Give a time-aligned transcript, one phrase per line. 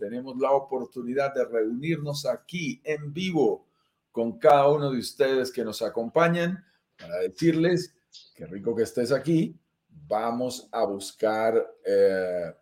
[0.00, 3.68] tenemos la oportunidad de reunirnos aquí en vivo
[4.10, 6.64] con cada uno de ustedes que nos acompañan
[6.98, 7.94] para decirles
[8.34, 9.58] qué rico que estés aquí.
[10.06, 12.52] Vamos a buscar eh,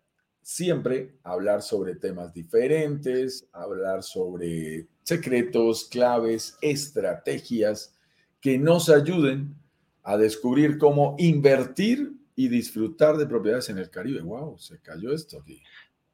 [0.41, 7.93] siempre hablar sobre temas diferentes, hablar sobre secretos, claves, estrategias
[8.41, 9.55] que nos ayuden
[10.03, 14.21] a descubrir cómo invertir y disfrutar de propiedades en el Caribe.
[14.21, 14.57] ¡Wow!
[14.57, 15.61] Se cayó esto aquí.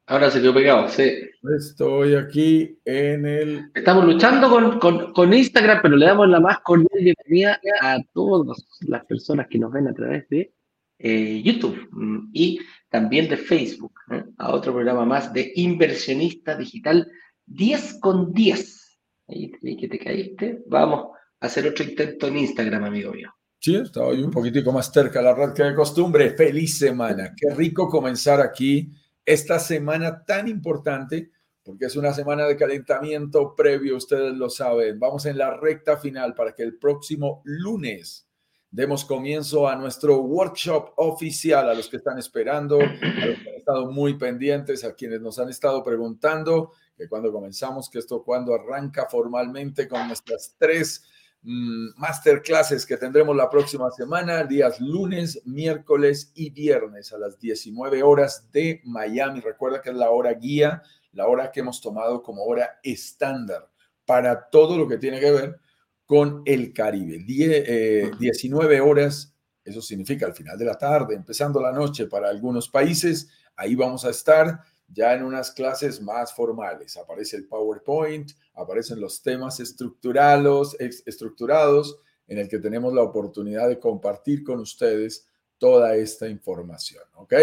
[0.07, 1.11] Ahora se quedó pegado, sí.
[1.57, 3.71] Estoy aquí en el...
[3.73, 9.03] Estamos luchando con, con, Instagram, pero le damos la más cordial bienvenida a todas las
[9.05, 10.53] personas que nos ven a través de
[10.99, 14.23] eh, YouTube mm, y también de Facebook, ¿eh?
[14.37, 17.11] a otro programa más de Inversionista Digital
[17.47, 18.99] 10 con 10.
[19.27, 20.63] Ahí, que te caíste.
[20.67, 23.33] Vamos a hacer otro intento en Instagram, amigo mío.
[23.59, 26.29] Sí, estaba hoy un poquitico más cerca la red que de costumbre.
[26.37, 27.33] Feliz semana.
[27.35, 28.91] Qué rico comenzar aquí
[29.25, 31.31] esta semana tan importante,
[31.63, 34.99] porque es una semana de calentamiento previo, ustedes lo saben.
[34.99, 38.27] Vamos en la recta final para que el próximo lunes
[38.69, 43.55] demos comienzo a nuestro workshop oficial, a los que están esperando, a los que han
[43.55, 48.53] estado muy pendientes, a quienes nos han estado preguntando que cuando comenzamos, que esto cuando
[48.53, 51.03] arranca formalmente con nuestras tres
[51.45, 58.49] masterclasses que tendremos la próxima semana, días lunes, miércoles y viernes a las 19 horas
[58.51, 59.41] de Miami.
[59.41, 60.81] Recuerda que es la hora guía,
[61.13, 63.69] la hora que hemos tomado como hora estándar
[64.05, 65.59] para todo lo que tiene que ver
[66.05, 67.19] con el Caribe.
[67.19, 72.69] 19 eh, horas, eso significa al final de la tarde, empezando la noche para algunos
[72.69, 73.29] países.
[73.55, 76.97] Ahí vamos a estar ya en unas clases más formales.
[76.97, 83.79] Aparece el PowerPoint, aparecen los temas estructurados, estructurados en el que tenemos la oportunidad de
[83.79, 87.33] compartir con ustedes toda esta información, ¿ok?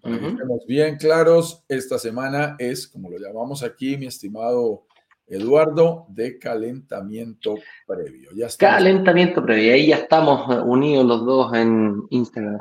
[0.00, 4.86] Para que estemos bien claros, esta semana es, como lo llamamos aquí, mi estimado
[5.30, 7.54] Eduardo, de calentamiento
[7.86, 8.30] previo.
[8.34, 12.60] Ya calentamiento previo, ahí ya estamos eh, unidos los dos en Instagram.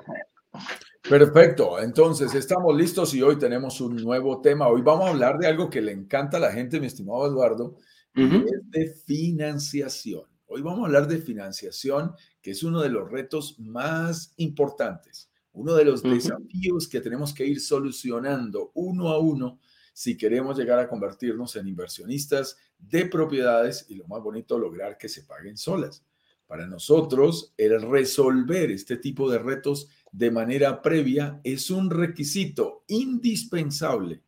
[1.02, 4.68] Perfecto, entonces estamos listos y hoy tenemos un nuevo tema.
[4.68, 7.78] Hoy vamos a hablar de algo que le encanta a la gente, mi estimado Eduardo,
[8.14, 10.24] es de financiación.
[10.46, 15.74] Hoy vamos a hablar de financiación, que es uno de los retos más importantes, uno
[15.74, 19.60] de los desafíos que tenemos que ir solucionando uno a uno
[19.94, 25.10] si queremos llegar a convertirnos en inversionistas de propiedades y lo más bonito, lograr que
[25.10, 26.04] se paguen solas.
[26.48, 34.22] Para nosotros, el resolver este tipo de retos de manera previa es un requisito indispensable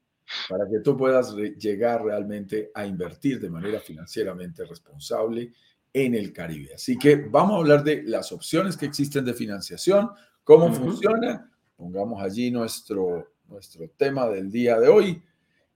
[0.50, 5.52] para que tú puedas llegar realmente a invertir de manera financieramente responsable
[5.94, 6.76] en el Caribe.
[6.76, 10.10] Así que vamos a hablar de las opciones que existen de financiación,
[10.44, 11.50] cómo funciona.
[11.76, 15.22] Pongamos allí nuestro, nuestro tema del día de hoy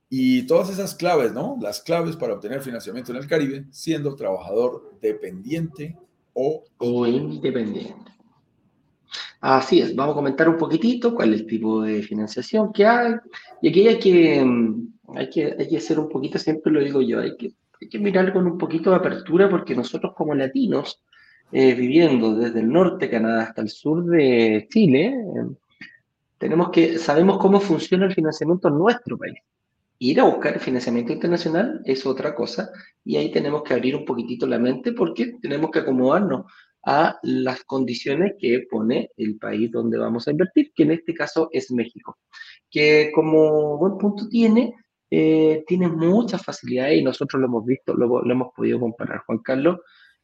[0.09, 1.57] y todas esas claves, ¿no?
[1.61, 5.97] Las claves para obtener financiamiento en el Caribe siendo trabajador dependiente
[6.33, 8.14] o, o independiente.
[9.41, 13.13] Así es, vamos a comentar un poquitito cuál es el tipo de financiación que hay.
[13.61, 17.01] Y aquí hay que, mm, hay que, hay que hacer un poquito, siempre lo digo
[17.01, 17.51] yo, hay que,
[17.81, 21.01] hay que mirar con un poquito de apertura porque nosotros como latinos,
[21.51, 25.55] eh, viviendo desde el norte de Canadá hasta el sur de Chile, eh,
[26.37, 29.37] tenemos que, sabemos cómo funciona el financiamiento en nuestro país.
[29.99, 32.69] Ir a buscar financiamiento internacional es otra cosa
[33.03, 36.51] y ahí tenemos que abrir un poquitito la mente porque tenemos que acomodarnos
[36.85, 41.49] a las condiciones que pone el país donde vamos a invertir, que en este caso
[41.51, 42.17] es México,
[42.69, 44.75] que como buen punto tiene,
[45.09, 49.23] eh, tiene muchas facilidades y nosotros lo hemos visto, lo, hemos podido comparar.
[49.25, 49.79] Juan Carlos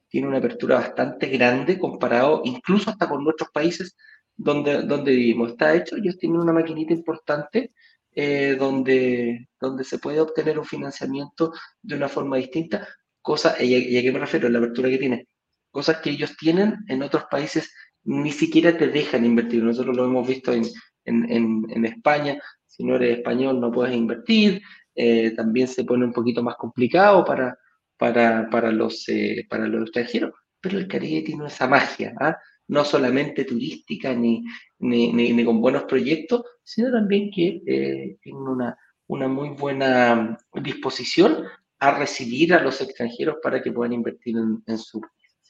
[0.07, 3.95] tiene una apertura bastante grande comparado incluso hasta con nuestros países
[4.35, 5.51] donde, donde vivimos.
[5.51, 7.71] Está hecho, ellos tienen una maquinita importante
[8.13, 12.87] eh, donde, donde se puede obtener un financiamiento de una forma distinta,
[13.21, 15.27] cosa, y a, y a qué me refiero, la apertura que tiene
[15.71, 17.73] cosas que ellos tienen en otros países
[18.03, 19.63] ni siquiera te dejan invertir.
[19.63, 20.65] Nosotros lo hemos visto en,
[21.05, 24.61] en, en, España, si no eres español no puedes invertir,
[24.95, 27.57] eh, también se pone un poquito más complicado para,
[27.97, 32.37] para, para, los, eh, para los extranjeros, pero el Caribe tiene esa magia, ¿ah?
[32.67, 34.43] no solamente turística ni,
[34.79, 38.77] ni, ni, con buenos proyectos, sino también que eh, tiene una,
[39.07, 41.45] una muy buena disposición
[41.79, 45.01] a recibir a los extranjeros para que puedan invertir en, en su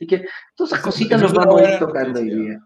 [0.02, 0.26] Así que
[0.56, 2.60] todas esas cositas nos vamos a ir tocando hoy día.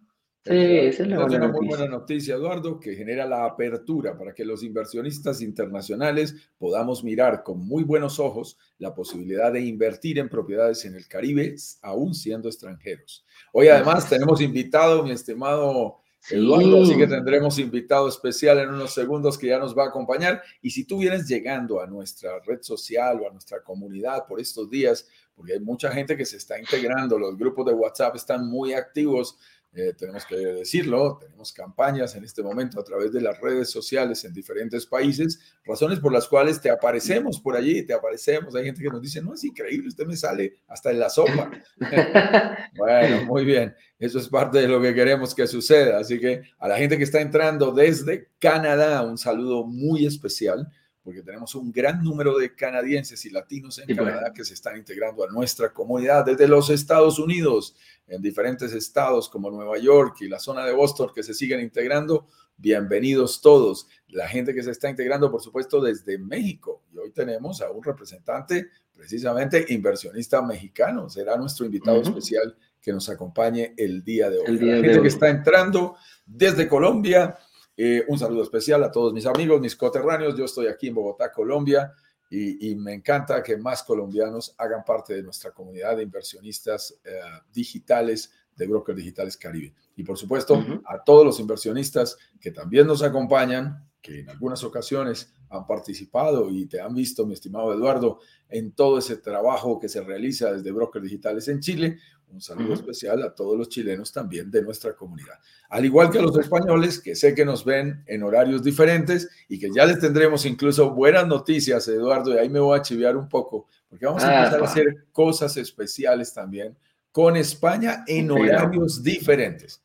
[0.46, 4.64] Sí, esa es, una muy buena noticia, Eduardo, que genera la apertura para que los
[4.64, 10.96] inversionistas internacionales podamos mirar con muy buenos ojos la posibilidad de invertir en propiedades en
[10.96, 13.26] el Caribe, aún siendo extranjeros.
[13.52, 15.98] Hoy además tenemos invitado, mi estimado
[16.30, 20.42] Eduardo, así que tendremos invitado especial en unos segundos que ya nos va a acompañar.
[20.62, 24.70] Y si tú vienes llegando a nuestra red social o a nuestra comunidad por estos
[24.70, 28.74] días, porque hay mucha gente que se está integrando, los grupos de WhatsApp están muy
[28.74, 29.38] activos,
[29.78, 34.24] eh, tenemos que decirlo, tenemos campañas en este momento a través de las redes sociales
[34.24, 38.82] en diferentes países, razones por las cuales te aparecemos por allí, te aparecemos, hay gente
[38.82, 41.52] que nos dice, no, es increíble, usted me sale hasta en la sopa.
[42.78, 46.70] bueno, muy bien, eso es parte de lo que queremos que suceda, así que a
[46.70, 50.72] la gente que está entrando desde Canadá, un saludo muy especial
[51.06, 55.24] porque tenemos un gran número de canadienses y latinos en Canadá que se están integrando
[55.24, 57.76] a nuestra comunidad desde los Estados Unidos,
[58.08, 62.26] en diferentes estados como Nueva York y la zona de Boston que se siguen integrando.
[62.58, 63.88] Bienvenidos todos.
[64.08, 66.82] La gente que se está integrando, por supuesto, desde México.
[66.92, 71.08] Y hoy tenemos a un representante, precisamente inversionista mexicano.
[71.08, 74.58] Será nuestro invitado especial que nos acompañe el día de hoy.
[74.58, 77.38] la gente que está entrando desde Colombia,
[77.78, 80.38] eh, un saludo especial a todos mis amigos, mis coterráneos.
[80.38, 81.94] Yo estoy aquí en Bogotá, Colombia,
[82.30, 87.20] y, me encanta que más colombianos hagan parte de nuestra comunidad de inversionistas eh,
[87.54, 89.74] digitales de Brokers Digitales Caribe.
[89.96, 95.34] Y por supuesto, a todos los inversionistas que también nos acompañan, que en algunas ocasiones
[95.50, 98.20] han participado y te han visto, mi estimado Eduardo,
[98.50, 102.00] en todo ese trabajo que se realiza desde Brokers Digitales en Chile.
[102.32, 105.36] Un saludo especial a todos los chilenos también de nuestra comunidad.
[105.70, 109.58] Al igual que a los españoles, que sé que nos ven en horarios diferentes y
[109.58, 113.30] que ya les tendremos incluso buenas noticias, Eduardo, y ahí me voy a chiviar un
[113.30, 116.78] poco, porque vamos a ah, empezar a hacer cosas especiales también
[117.12, 119.82] con España en horarios diferentes.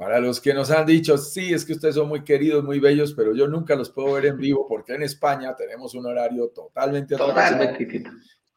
[0.00, 3.12] Para los que nos han dicho, sí, es que ustedes son muy queridos, muy bellos,
[3.12, 7.16] pero yo nunca los puedo ver en vivo porque en España tenemos un horario totalmente
[7.16, 8.04] Totalmente.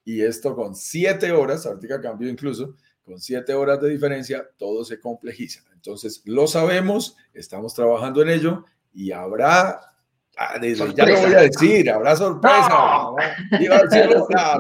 [0.06, 5.00] Y esto con siete horas, ahorita cambió incluso, con siete horas de diferencia, todo se
[5.00, 5.62] complejiza.
[5.74, 9.94] Entonces, lo sabemos, estamos trabajando en ello y habrá,
[10.38, 13.10] ah, ya lo voy a decir, habrá sorpresa.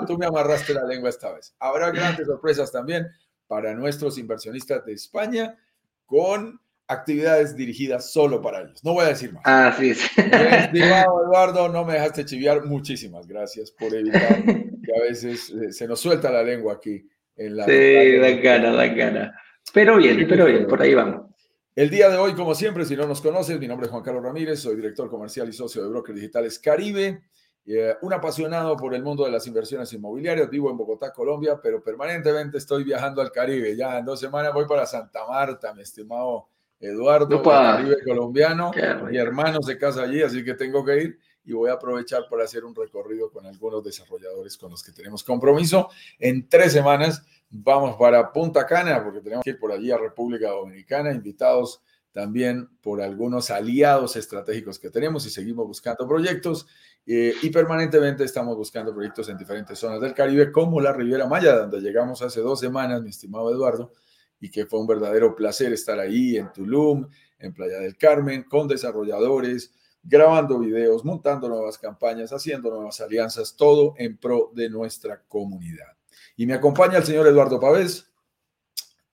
[0.07, 1.56] tú me amarraste la lengua esta vez.
[1.60, 3.07] Habrá grandes sorpresas también
[3.48, 5.57] para nuestros inversionistas de España
[6.06, 8.84] con actividades dirigidas solo para ellos.
[8.84, 9.44] No voy a decir más.
[9.46, 9.92] Ah, sí.
[9.92, 12.66] Estimado Eduardo, no me dejaste chiviar.
[12.66, 18.18] Muchísimas gracias por evitar que a veces eh, se nos suelta la lengua aquí sí,
[18.18, 19.40] da gana, da gana.
[19.74, 21.34] Pero bien, pero bien, por ahí vamos.
[21.76, 24.24] El día de hoy, como siempre, si no nos conoces, mi nombre es Juan Carlos
[24.24, 27.24] Ramírez, soy director comercial y socio de Brokers Digitales Caribe,
[27.66, 30.50] eh, un apasionado por el mundo de las inversiones inmobiliarias.
[30.50, 33.76] Vivo en Bogotá, Colombia, pero permanentemente estoy viajando al Caribe.
[33.76, 36.50] Ya en dos semanas voy para Santa Marta, mi estimado
[36.80, 38.72] Eduardo, Caribe colombiano.
[39.10, 42.44] Mi hermano se casa allí, así que tengo que ir y voy a aprovechar para
[42.44, 45.90] hacer un recorrido con algunos desarrolladores con los que tenemos compromiso.
[46.19, 50.50] En tres semanas vamos para Punta Cana, porque tenemos que ir por allí a República
[50.50, 51.81] Dominicana, invitados
[52.12, 56.68] también por algunos aliados estratégicos que tenemos y seguimos buscando proyectos
[57.06, 61.57] eh, y permanentemente estamos buscando proyectos en diferentes zonas del Caribe, como la Riviera Maya,
[61.57, 63.91] donde llegamos hace dos semanas, mi estimado Eduardo,
[64.39, 67.08] y que fue un verdadero placer estar ahí en Tulum,
[67.39, 73.95] en Playa del Carmen, con desarrolladores, grabando videos, montando nuevas campañas, haciendo nuevas alianzas, todo
[73.98, 75.98] en pro de nuestra comunidad.
[76.36, 78.12] Y me acompaña el señor Eduardo Pavés,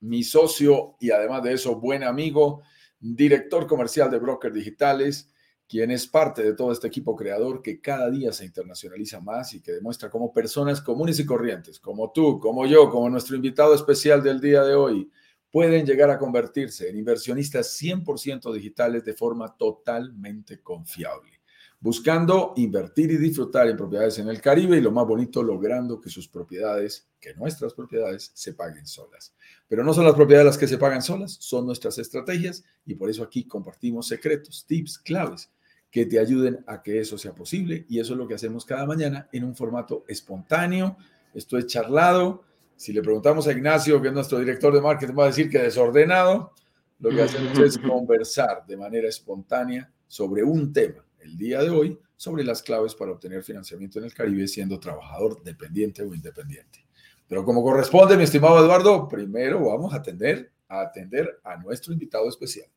[0.00, 2.62] mi socio y además de eso, buen amigo,
[2.98, 5.30] director comercial de Brokers Digitales,
[5.68, 9.62] quien es parte de todo este equipo creador que cada día se internacionaliza más y
[9.62, 14.20] que demuestra cómo personas comunes y corrientes, como tú, como yo, como nuestro invitado especial
[14.20, 15.08] del día de hoy,
[15.50, 21.40] pueden llegar a convertirse en inversionistas 100% digitales de forma totalmente confiable,
[21.80, 26.10] buscando invertir y disfrutar en propiedades en el Caribe y lo más bonito, logrando que
[26.10, 29.34] sus propiedades, que nuestras propiedades, se paguen solas.
[29.68, 33.10] Pero no son las propiedades las que se pagan solas, son nuestras estrategias y por
[33.10, 35.50] eso aquí compartimos secretos, tips, claves
[35.90, 38.86] que te ayuden a que eso sea posible y eso es lo que hacemos cada
[38.86, 40.96] mañana en un formato espontáneo.
[41.34, 42.44] Esto es charlado,
[42.80, 45.58] si le preguntamos a Ignacio, que es nuestro director de marketing, va a decir que
[45.58, 46.54] desordenado.
[46.98, 51.98] Lo que hacemos es conversar de manera espontánea sobre un tema, el día de hoy,
[52.16, 56.82] sobre las claves para obtener financiamiento en el Caribe siendo trabajador dependiente o independiente.
[57.28, 62.30] Pero como corresponde, mi estimado Eduardo, primero vamos a atender a atender a nuestro invitado
[62.30, 62.68] especial.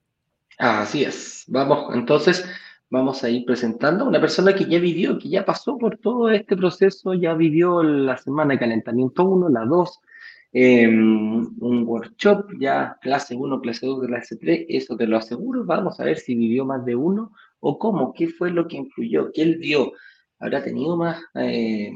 [0.58, 1.46] Así es.
[1.48, 2.44] Vamos, entonces,
[2.94, 6.30] vamos a ir presentando a una persona que ya vivió, que ya pasó por todo
[6.30, 10.00] este proceso, ya vivió la semana de calentamiento 1, la 2,
[10.52, 15.66] em, un workshop, ya clase 1, clase 2, clase 3, eso te lo aseguro.
[15.66, 17.32] Vamos a ver si vivió más de uno
[17.62, 19.94] o cómo, qué fue lo que influyó, qué él vio.
[20.40, 21.96] ¿Habrá tenido más em,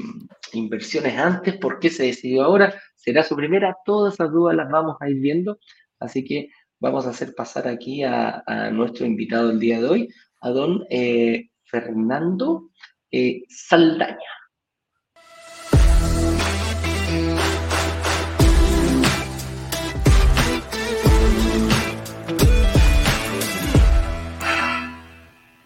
[0.54, 1.58] inversiones antes?
[1.58, 2.74] ¿Por qué se decidió ahora?
[2.96, 3.78] ¿Será su primera?
[3.86, 5.60] Todas esas dudas las vamos a ir viendo.
[6.00, 6.50] Así que
[6.80, 10.10] vamos a hacer pasar aquí a, nuestro invitado el día de hoy,
[10.42, 12.70] a don eh, Fernando
[13.12, 14.18] eh, Saldaña.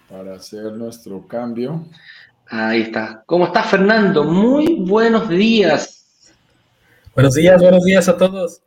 [0.08, 1.86] Para hacer nuestro cambio.
[2.48, 3.24] Ahí está.
[3.25, 4.24] ¿Cómo estás, Fernando?
[4.24, 6.34] Muy buenos días.
[7.16, 8.62] Buenos días, buenos días a todos.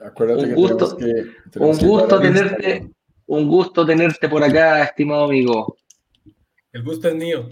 [0.00, 0.96] Acuérdate un gusto,
[1.56, 2.90] un gusto tenerte,
[3.28, 5.76] un gusto tenerte por acá, estimado amigo.
[6.72, 7.48] El gusto es mío.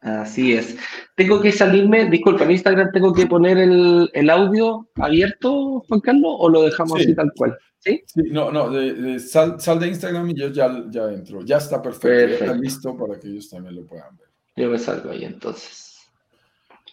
[0.00, 0.76] Así es.
[1.16, 6.48] Tengo que salirme, disculpa, en Instagram tengo que poner el, audio abierto, Juan Carlos, o
[6.48, 7.56] lo dejamos así tal cual.
[7.78, 8.02] ¿Sí?
[8.30, 8.70] no, no,
[9.18, 11.42] sal, de Instagram y yo ya, ya entro.
[11.42, 14.28] Ya está perfecto, Ya está listo para que ellos también lo puedan ver.
[14.56, 15.93] Yo me salgo ahí entonces.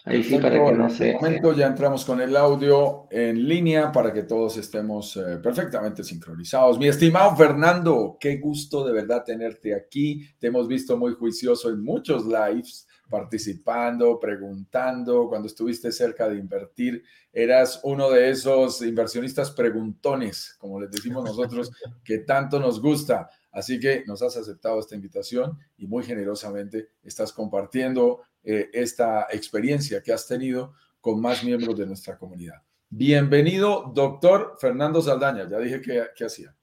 [0.03, 1.09] Ahí sí, para que no se...
[1.09, 5.37] En este momento ya entramos con el audio en línea para que todos estemos eh,
[5.37, 6.79] perfectamente sincronizados.
[6.79, 10.27] Mi estimado Fernando, qué gusto de verdad tenerte aquí.
[10.39, 15.29] Te hemos visto muy juicioso en muchos lives, participando, preguntando.
[15.29, 21.69] Cuando estuviste cerca de invertir, eras uno de esos inversionistas preguntones, como les decimos nosotros,
[22.03, 23.29] que tanto nos gusta.
[23.51, 30.01] Así que nos has aceptado esta invitación y muy generosamente estás compartiendo eh, esta experiencia
[30.01, 32.61] que has tenido con más miembros de nuestra comunidad.
[32.89, 35.47] Bienvenido, doctor Fernando Saldaña.
[35.47, 36.55] Ya dije que, hacía.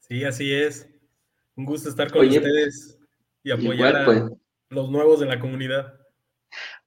[0.00, 0.88] Sí, así es.
[1.56, 2.98] Un gusto estar con ustedes
[3.42, 4.22] y apoyar a pues.
[4.70, 5.94] los nuevos de la comunidad.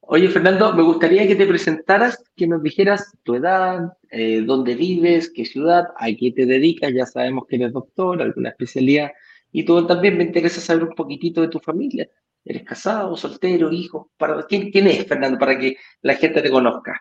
[0.01, 5.31] Oye, Fernando, me gustaría que te presentaras, que nos dijeras tu edad, eh, dónde vives,
[5.33, 6.91] qué ciudad, a qué te dedicas.
[6.93, 9.11] Ya sabemos que eres doctor, alguna especialidad.
[9.51, 12.09] Y tú también me interesa saber un poquitito de tu familia.
[12.49, 14.11] ¿Eres casado, soltero, hijo?
[14.17, 16.99] Para, ¿quién, ¿Quién es, Fernando, para que la gente te conozca?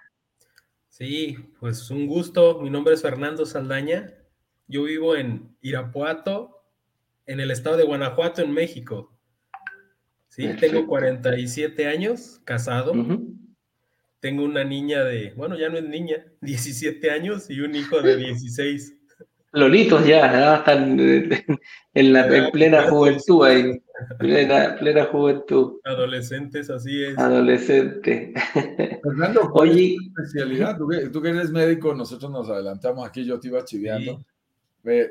[0.90, 2.61] Sí, pues un gusto.
[2.61, 4.12] Mi nombre es Fernando Saldaña.
[4.67, 6.64] Yo vivo en Irapuato,
[7.25, 9.19] en el estado de Guanajuato, en México.
[10.28, 12.93] Sí, tengo 47 años, casado.
[14.21, 18.19] Tengo una niña de, bueno, ya no es niña, 17 años y un hijo de
[18.19, 18.97] 16.
[19.52, 23.81] Lolitos ya, están en la plena juventud ahí.
[24.19, 25.81] Plena, plena juventud.
[25.85, 27.19] Adolescentes, así es.
[27.19, 28.33] Adolescente.
[29.02, 30.78] Fernando, ¿cuál Oye, es tu especialidad?
[30.78, 34.25] ¿Tú que, eres médico, nosotros nos adelantamos aquí, yo te iba chiveando.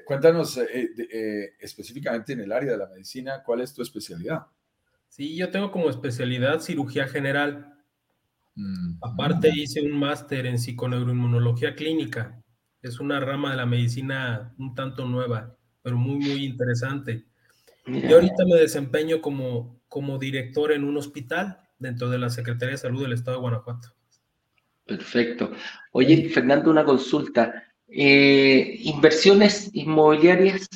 [0.05, 4.45] cuéntanos eh, eh, específicamente en el área de la medicina, ¿cuál es tu especialidad?
[5.09, 7.73] Sí, yo tengo como especialidad cirugía general.
[8.55, 12.41] Mm, Aparte hice un máster en psiconeuroinmunología clínica.
[12.81, 17.26] Es una rama de la medicina un tanto nueva, pero muy, muy interesante.
[17.87, 22.77] Y ahorita me desempeño como, como director en un hospital dentro de la Secretaría de
[22.77, 23.93] Salud del Estado de Guanajuato.
[24.85, 25.51] Perfecto.
[25.91, 27.63] Oye, Fernando, una consulta.
[27.87, 30.67] Eh, inversiones inmobiliarias,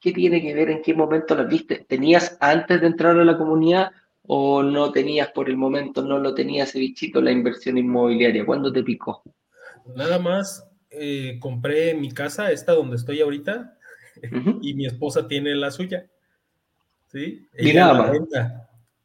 [0.00, 0.70] ¿qué tiene que ver?
[0.70, 1.84] ¿En qué momento las viste?
[1.88, 3.90] ¿Tenías antes de entrar a la comunidad
[4.22, 8.46] o no tenías por el momento, no lo tenías ese bichito, la inversión inmobiliaria?
[8.46, 9.22] ¿Cuándo te picó?
[9.94, 13.76] Nada más eh, compré mi casa, esta donde estoy ahorita,
[14.62, 16.06] y mi esposa tiene la suya.
[17.14, 17.48] ¿Sí?
[17.56, 18.12] y nada más.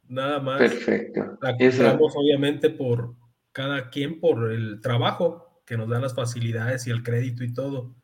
[0.08, 0.60] nada más.
[0.60, 1.38] Perfecto.
[1.42, 3.16] La compramos obviamente por
[3.52, 7.96] cada quien por el trabajo que nos dan las facilidades y el crédito y todo.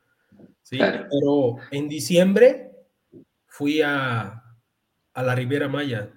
[0.62, 2.72] Sí, pero en diciembre
[3.48, 4.44] fui a,
[5.14, 6.12] a la Riviera Maya,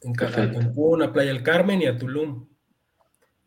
[0.00, 2.46] en Cancún, a Playa del Carmen y a Tulum.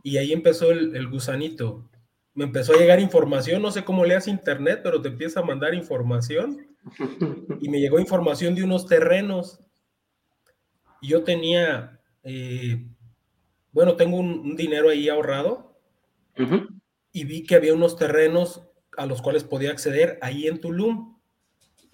[0.03, 1.89] Y ahí empezó el, el, gusanito.
[2.33, 5.73] Me empezó a llegar información, no sé cómo leas internet, pero te empieza a mandar
[5.73, 6.67] información
[7.61, 9.59] y me llegó información de unos terrenos.
[11.01, 12.87] Y yo tenía, eh,
[13.71, 15.79] bueno, tengo un, dinero ahí ahorrado
[17.11, 18.63] y vi que había unos terrenos
[18.95, 21.17] a los cuales podía acceder ahí en Tulum.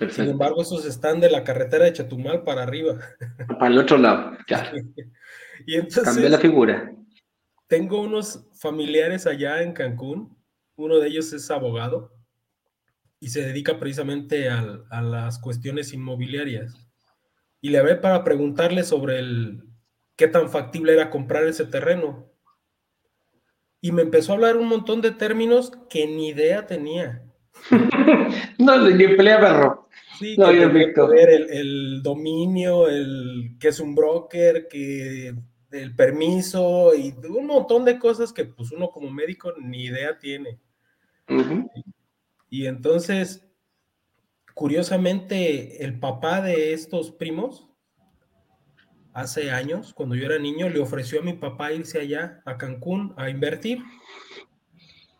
[0.09, 2.99] Sin embargo, esos están de la carretera de Chetumal para arriba.
[3.47, 4.37] Para el otro lado,
[5.65, 6.93] y entonces, Cambié la figura.
[7.67, 10.35] Tengo unos familiares allá en Cancún.
[10.75, 12.12] Uno de ellos es abogado
[13.23, 16.75] y se dedica precisamente a, las cuestiones inmobiliarias.
[17.61, 19.63] Y le hablé para preguntarle sobre el
[20.17, 22.29] qué tan factible era comprar ese terreno.
[23.79, 27.23] Y me empezó a hablar un montón de términos que ni idea tenía.
[28.59, 29.87] no, ni pelea perro.
[30.19, 30.47] Sí, no,
[31.07, 35.33] ver el, el, dominio, el que es un broker, que
[35.71, 40.59] el permiso y un montón de cosas que pues uno como médico ni idea tiene.
[42.53, 43.49] Y entonces,
[44.53, 47.67] curiosamente, el papá de estos primos,
[49.11, 53.15] hace años, cuando yo era niño, le ofreció a mi papá irse allá, a Cancún,
[53.17, 53.79] a invertir.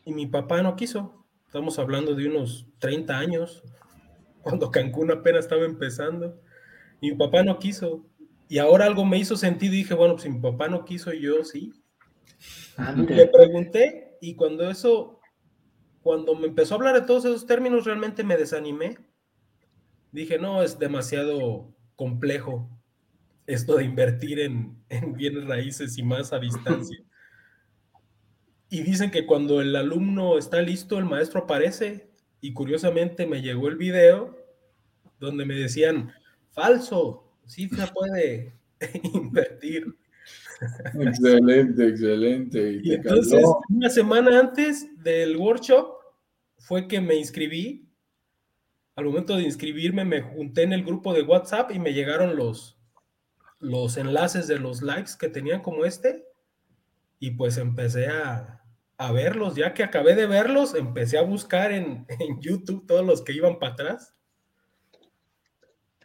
[0.05, 1.25] Y mi papá no quiso.
[1.47, 3.63] Estamos hablando de unos 30 años,
[4.43, 6.39] cuando Cancún apenas estaba empezando.
[7.01, 8.05] Y mi papá no quiso.
[8.47, 11.11] Y ahora algo me hizo sentido y dije, bueno, pues si mi papá no quiso,
[11.11, 11.73] yo sí.
[12.77, 15.19] Ah, le pregunté y cuando eso,
[16.03, 18.97] cuando me empezó a hablar de todos esos términos, realmente me desanimé.
[20.11, 22.69] Dije, no, es demasiado complejo
[23.47, 26.99] esto de invertir en, en bienes raíces y más a distancia.
[28.69, 32.09] Y dicen que cuando el alumno está listo, el maestro aparece.
[32.41, 34.35] Y curiosamente me llegó el video
[35.19, 36.11] donde me decían,
[36.53, 38.57] falso, sí se puede
[39.13, 39.95] invertir.
[40.99, 42.79] Excelente, excelente.
[42.83, 45.93] Y, entonces, una semana antes del workshop
[46.57, 47.89] fue que me inscribí.
[48.95, 52.77] Al momento de inscribirme me junté en el grupo de WhatsApp y me llegaron los,
[53.59, 56.25] los enlaces de los likes que tenían como este.
[57.19, 58.63] Y pues empecé a,
[58.97, 59.55] a verlos.
[59.55, 63.59] Ya que acabé de verlos, empecé a buscar en, en YouTube todos los que iban
[63.59, 64.15] para atrás.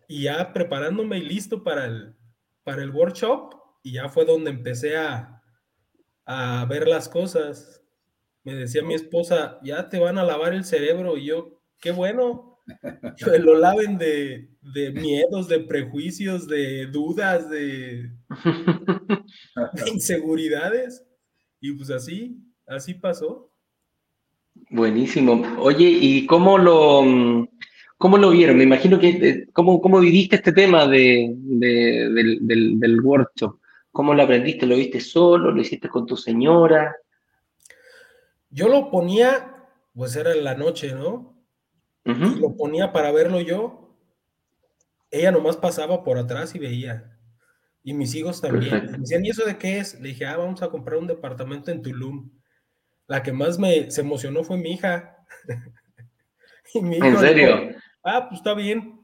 [0.07, 2.17] Y ya preparándome y listo para el,
[2.65, 5.43] para el workshop, y ya fue donde empecé a,
[6.27, 7.83] a ver las cosas.
[8.45, 12.59] Me decía mi esposa, ya te van a lavar el cerebro, y yo, qué bueno,
[13.17, 18.11] que lo laven de, de miedos, de prejuicios, de dudas, de,
[19.75, 21.05] de inseguridades.
[21.61, 23.51] Y pues así, así pasó.
[24.71, 25.43] Buenísimo.
[25.59, 27.49] Oye, ¿y cómo lo,
[27.97, 28.59] cómo lo vieron?
[28.59, 33.59] Me imagino que, eh, ¿cómo, cómo viviste este tema de, del, del, workshop?
[33.99, 34.65] ¿Cómo lo aprendiste?
[34.65, 35.51] ¿Lo viste solo?
[35.51, 36.95] ¿Lo hiciste con tu señora?
[38.49, 41.37] Yo lo ponía, pues era en la noche, ¿no?
[42.05, 43.99] Y lo ponía para verlo yo.
[45.11, 47.19] Ella nomás pasaba por atrás y veía.
[47.83, 48.87] Y mis hijos también.
[48.93, 50.01] Me decían, ¿y eso de qué es?
[50.01, 52.31] Le dije, ah, vamos a comprar un departamento en Tulum.
[53.09, 55.17] La que más me se emocionó fue mi hija.
[56.73, 57.71] ¿En serio?
[58.05, 59.01] ah, pues está bien.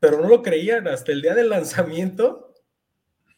[0.00, 2.47] Pero no lo creían hasta el día del lanzamiento.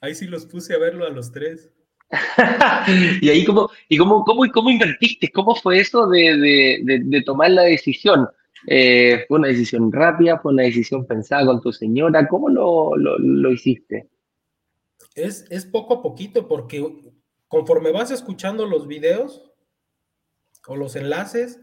[0.00, 1.70] Ahí sí los puse a verlo a los tres.
[3.20, 8.28] y ahí cómo, y cómo, cómo, cómo invertiste, cómo fue eso de, tomar la decisión.
[8.66, 10.38] Eh, ¿Fue una decisión rápida?
[10.38, 12.26] ¿Fue una decisión pensada con tu señora?
[12.28, 14.08] ¿Cómo lo, lo hiciste?
[15.14, 16.84] Es, es, poco a poquito porque
[17.48, 19.50] conforme vas escuchando los videos,
[20.66, 21.60] o los enlaces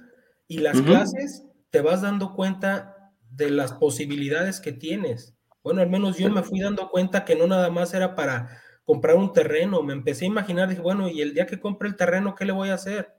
[0.48, 5.37] y las clases, te vas dando cuenta de las posibilidades que tienes.
[5.68, 9.18] Bueno, al menos yo me fui dando cuenta que no nada más era para comprar
[9.18, 12.36] un terreno, me empecé a imaginar, dije, bueno, y el día que compre el terreno,
[12.36, 13.14] ¿qué le voy a hacer?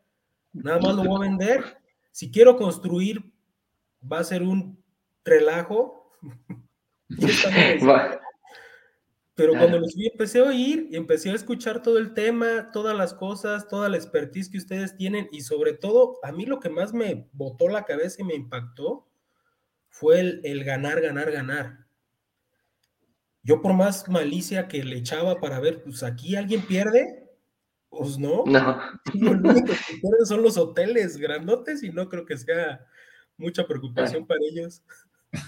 [0.54, 1.62] Nada más lo voy a vender.
[2.10, 3.22] Si quiero construir,
[4.02, 4.82] va a ser un
[5.26, 6.10] relajo.
[9.34, 12.96] Pero cuando los vi, empecé a oír y empecé a escuchar todo el tema, todas
[12.96, 16.70] las cosas, toda la expertise que ustedes tienen y sobre todo, a mí lo que
[16.70, 19.06] más me botó la cabeza y me impactó
[19.90, 21.87] fue el, ganar, ganar, ganar.
[23.42, 27.28] Yo por más malicia que le echaba para ver, pues aquí alguien pierde,
[27.88, 28.44] pues no.
[28.46, 28.80] No.
[29.14, 32.84] Lo único que pierden son los hoteles grandotes y no creo que sea
[33.36, 34.82] mucha preocupación para ellos.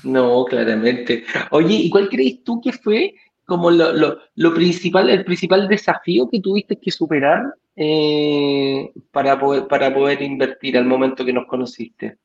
[0.04, 1.24] No, claramente.
[1.50, 3.14] Oye, ¿y cuál crees tú que fue
[3.46, 10.22] como lo, principal, el principal desafío que tuviste que superar eh, para, poder, para poder
[10.22, 12.18] invertir al momento que nos conociste?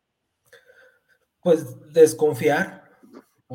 [1.42, 2.85] Pues desconfiar,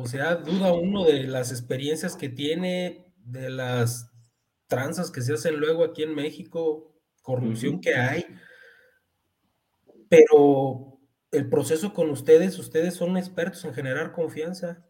[0.01, 4.11] o sea, duda uno de las experiencias que tiene, de las
[4.67, 8.25] tranzas que se hacen luego aquí en México, corrupción que hay,
[10.09, 10.99] pero
[11.31, 14.85] el proceso con ustedes, ustedes son expertos en generar confianza.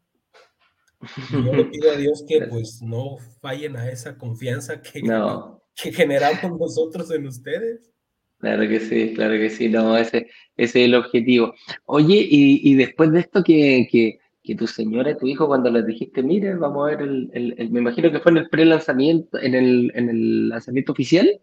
[1.32, 5.02] Yo le pido a Dios que pues no fallen a esa confianza que,
[5.76, 7.92] que generamos nosotros en ustedes.
[8.40, 11.54] Claro que sí, claro que sí, no, ese, es el objetivo.
[11.86, 15.86] Oye, y, después de esto que, que, que, tu señora y tu hijo, cuando les
[15.86, 19.92] dijiste, mire, vamos a ver el, me imagino que fue en el pre-lanzamiento, en el,
[19.96, 21.42] en el lanzamiento oficial.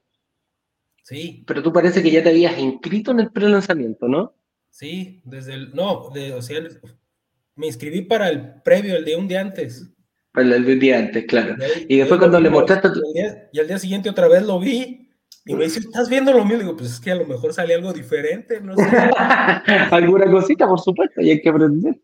[1.02, 1.44] Sí.
[1.46, 4.34] Pero tú parece que ya te habías inscrito en el pre-lanzamiento, ¿no?
[4.70, 6.61] Sí, desde el, no, de, o sea,
[7.56, 9.90] me inscribí para el previo, el de un día antes.
[10.32, 11.56] Para el de un día antes, claro.
[11.88, 12.88] Y, después cuando le mostraste...
[13.52, 15.11] Y al, día, siguiente otra vez lo vi
[15.44, 16.61] y me dice, ¿estás viendo lo mismo?
[16.61, 18.84] Digo, pues es que a lo mejor sale algo diferente, no sé.
[19.90, 21.98] Alguna cosita, por supuesto, y hay que aprender.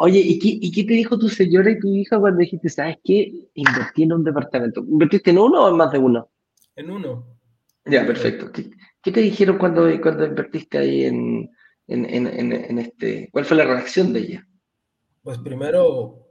[0.00, 2.98] Oye, ¿y qué, ¿y qué, te dijo tu señora y tu hija cuando dijiste, sabes
[3.02, 3.32] qué?
[3.54, 4.80] Invertí en un departamento.
[4.80, 6.30] ¿Invertiste en uno o en más de uno?
[6.76, 7.36] En uno.
[7.84, 8.52] Ya, perfecto.
[8.52, 11.50] ¿Qué, te dijeron cuando, cuando invertiste ahí en,
[11.88, 14.48] en, este, ¿cuál fue la reacción de ella?
[15.22, 16.28] Pues primero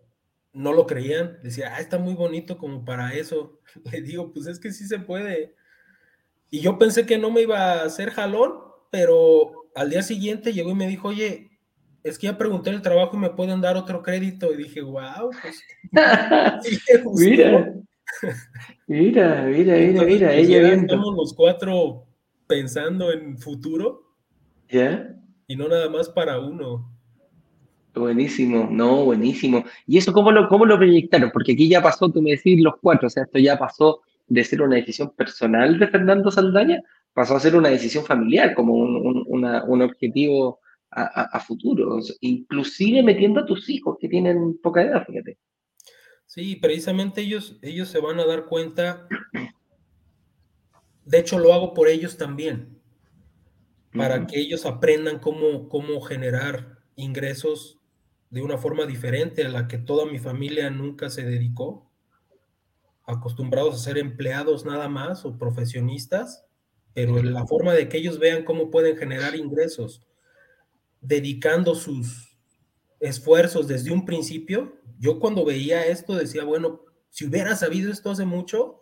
[0.54, 3.60] no lo creían, decía, ah, está muy bonito como para eso.
[3.92, 5.56] Le digo, pues es que sí se puede.
[6.50, 8.54] Y yo pensé que no me iba a hacer jalón,
[8.92, 11.57] pero al día siguiente llegó y me dijo, oye,
[12.04, 14.54] es que ya pregunté el trabajo y me pueden dar otro crédito.
[14.54, 15.64] Y dije, wow, pues.
[17.16, 17.74] mira,
[18.88, 22.06] mira, mira, mira, mira, pues, ella Estamos los cuatro
[22.48, 24.04] pensando en futuro.
[24.70, 25.16] ¿Ya?
[25.48, 26.94] Y no nada más para uno.
[27.94, 29.64] Buenísimo, no, buenísimo.
[29.88, 31.32] ¿Y eso cómo lo, cómo lo proyectaron?
[31.32, 34.44] Porque aquí ya pasó, tú me decís, los cuatro, o sea, esto ya pasó de
[34.44, 36.84] ser una decisión personal de Fernando Saldaña,
[37.14, 40.60] pasó a ser una decisión familiar, como un, un objetivo
[40.92, 45.38] a, futuro, inclusive metiendo a tus hijos que tienen poca edad, fíjate.
[46.26, 49.08] Sí, precisamente ellos, ellos se van a dar cuenta,
[51.06, 52.80] de hecho lo hago por ellos también,
[53.94, 57.80] para que ellos aprendan cómo, cómo generar ingresos
[58.30, 61.90] de una forma diferente a la que toda mi familia nunca se dedicó,
[63.06, 66.46] acostumbrados a ser empleados nada más o profesionistas,
[66.94, 70.04] pero la forma de que ellos vean cómo pueden generar ingresos
[71.08, 72.38] dedicando sus
[73.00, 78.26] esfuerzos desde un principio, yo cuando veía esto decía, bueno, si hubiera sabido esto hace
[78.26, 78.82] mucho,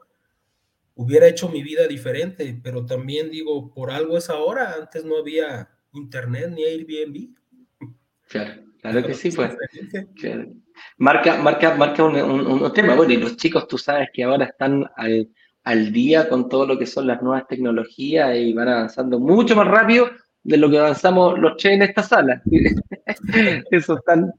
[0.95, 5.69] hubiera hecho mi vida diferente, pero también digo, por algo es ahora, antes no había
[5.93, 7.35] internet ni Airbnb.
[8.29, 9.55] Claro, claro que sí, pues.
[10.97, 12.95] Marca, marca, marca un, tema.
[12.95, 15.29] Bueno, y los chicos, tú sabes que ahora están al,
[15.63, 19.67] al día con todo lo que son las nuevas tecnologías y van avanzando mucho más
[19.67, 20.09] rápido
[20.45, 22.41] de lo que avanzamos los tres en esta sala.
[23.71, 24.31] Eso están,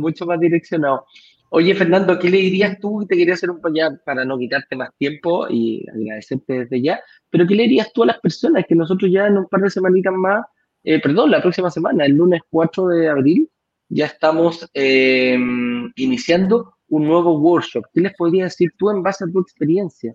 [0.00, 1.02] mucho más direccionados.
[1.50, 3.04] Oye, Fernando, ¿qué le dirías tú?
[3.06, 7.46] Te quería hacer un ya para no quitarte más tiempo y agradecerte desde ya, pero
[7.46, 10.14] ¿qué le dirías tú a las personas que nosotros ya en un par de semanitas
[10.14, 10.46] más,
[10.82, 13.50] eh, perdón, la próxima semana, el lunes 4 de abril,
[13.88, 17.84] ya estamos em, iniciando un nuevo workshop?
[17.92, 20.14] ¿Qué les podrías decir tú en base a tu experiencia?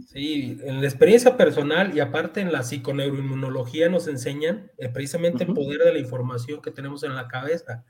[0.00, 5.54] Sí, en la experiencia personal y aparte en la psiconeuroinmunología nos enseñan eh, precisamente el
[5.54, 7.84] poder de la información que tenemos en la cabeza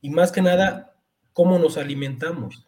[0.00, 0.96] y más que nada
[1.32, 2.66] cómo nos alimentamos.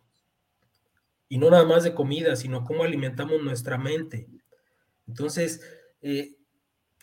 [1.29, 4.29] Y no nada más de comida, sino cómo alimentamos nuestra mente.
[5.07, 5.62] Entonces,
[6.00, 6.37] eh,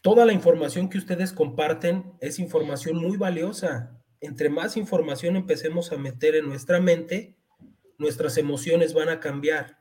[0.01, 3.99] toda la información que ustedes comparten es información muy valiosa.
[4.19, 7.35] Entre más información empecemos a meter en nuestra mente,
[7.97, 9.80] nuestras emociones van a cambiar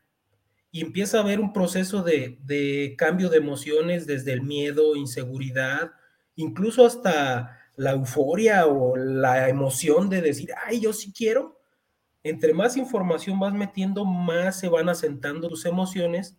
[0.73, 5.93] y empieza a haber un proceso de, cambio de emociones desde el miedo, inseguridad,
[6.37, 11.61] incluso hasta la euforia o la emoción de decir, ay, yo sí quiero.
[12.23, 16.37] Entre más información vas metiendo, más se van asentando tus emociones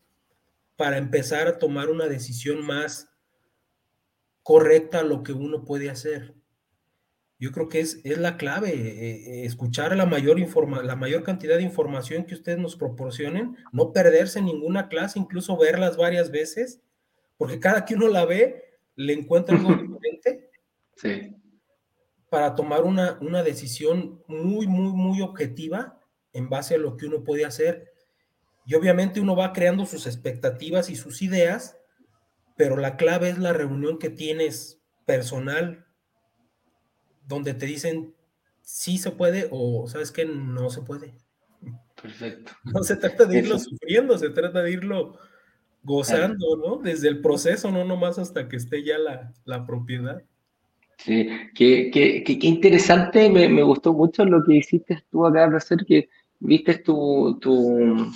[0.77, 3.09] para empezar a tomar una decisión más
[4.43, 6.35] correcta a lo que uno puede hacer.
[7.41, 11.23] Yo creo que es, es la clave, eh, eh, escuchar la mayor, informa, la mayor
[11.23, 16.81] cantidad de información que ustedes nos proporcionen, no perderse ninguna clase, incluso verlas varias veces,
[17.37, 20.51] porque cada que uno la ve, le encuentra algo diferente.
[20.95, 21.35] Sí.
[22.29, 25.99] Para tomar una, una decisión muy, muy, muy objetiva
[26.33, 27.91] en base a lo que uno puede hacer.
[28.67, 31.75] Y obviamente uno va creando sus expectativas y sus ideas,
[32.55, 35.87] pero la clave es la reunión que tienes personal
[37.27, 38.13] donde te dicen
[38.61, 41.13] sí se puede o sabes que no se puede.
[42.01, 42.51] Perfecto.
[42.63, 45.17] No se trata de irlo sufriendo, se trata de irlo
[45.83, 46.77] gozando, ¿no?
[46.77, 48.97] Desde el proceso, no nomás hasta que esté ya
[49.45, 50.21] la, propiedad.
[50.97, 55.83] Sí, qué, qué, qué, interesante, me, me, gustó mucho lo que hiciste tú acá hacer,
[55.85, 58.13] que viste tu, tu,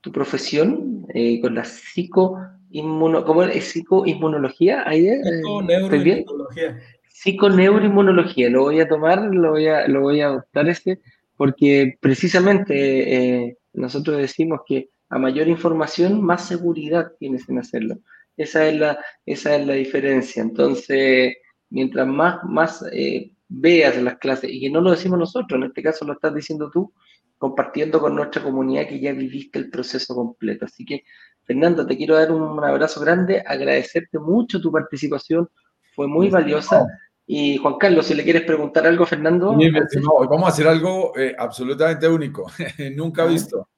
[0.00, 2.38] tu profesión eh, con la psico
[2.82, 4.84] ¿cómo es psicoinmunología?
[4.84, 6.78] Psiconeuroinmunología
[7.14, 11.00] psiconeuroinmunología, lo voy a tomar, lo voy a, lo voy a adoptar este,
[11.36, 17.98] porque precisamente eh, nosotros decimos que a mayor información, más seguridad tienes en hacerlo.
[18.36, 20.42] Esa es la, esa es la diferencia.
[20.42, 21.36] Entonces,
[21.70, 25.84] mientras más, más eh, veas las clases, y que no lo decimos nosotros, en este
[25.84, 26.92] caso lo estás diciendo tú,
[27.38, 30.64] compartiendo con nuestra comunidad que ya viviste el proceso completo.
[30.64, 31.04] Así que,
[31.44, 35.48] Fernando, te quiero dar un abrazo grande, agradecerte mucho tu participación,
[35.94, 36.86] fue muy valiosa.
[37.26, 39.56] Y Juan Carlos, si le quieres preguntar algo, Fernando.
[39.56, 42.46] vamos a hacer algo eh, absolutamente único,
[42.94, 43.68] nunca visto.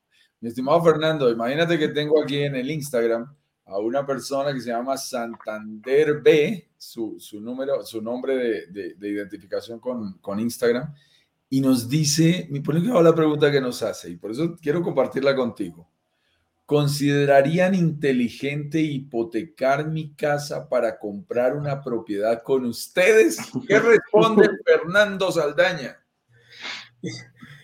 [0.40, 3.26] Mi estimado Fernando, imagínate que tengo aquí en el Instagram
[3.66, 9.09] a una persona que se llama Santander B, su, su número, su nombre de, de,
[9.09, 10.92] identificación con, con, Instagram,
[11.48, 15.35] y nos dice, mi público la pregunta que nos hace, y por eso quiero compartirla
[15.35, 15.88] contigo.
[16.66, 23.38] ¿Considerarían inteligente hipotecar mi casa para comprar una propiedad con ustedes?
[23.68, 25.96] ¿Qué responde Fernando Saldaña?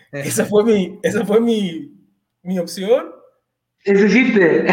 [0.09, 1.93] Esa fue mi, esa fue mi,
[2.43, 3.11] mi opción.
[3.83, 4.67] Es decirte.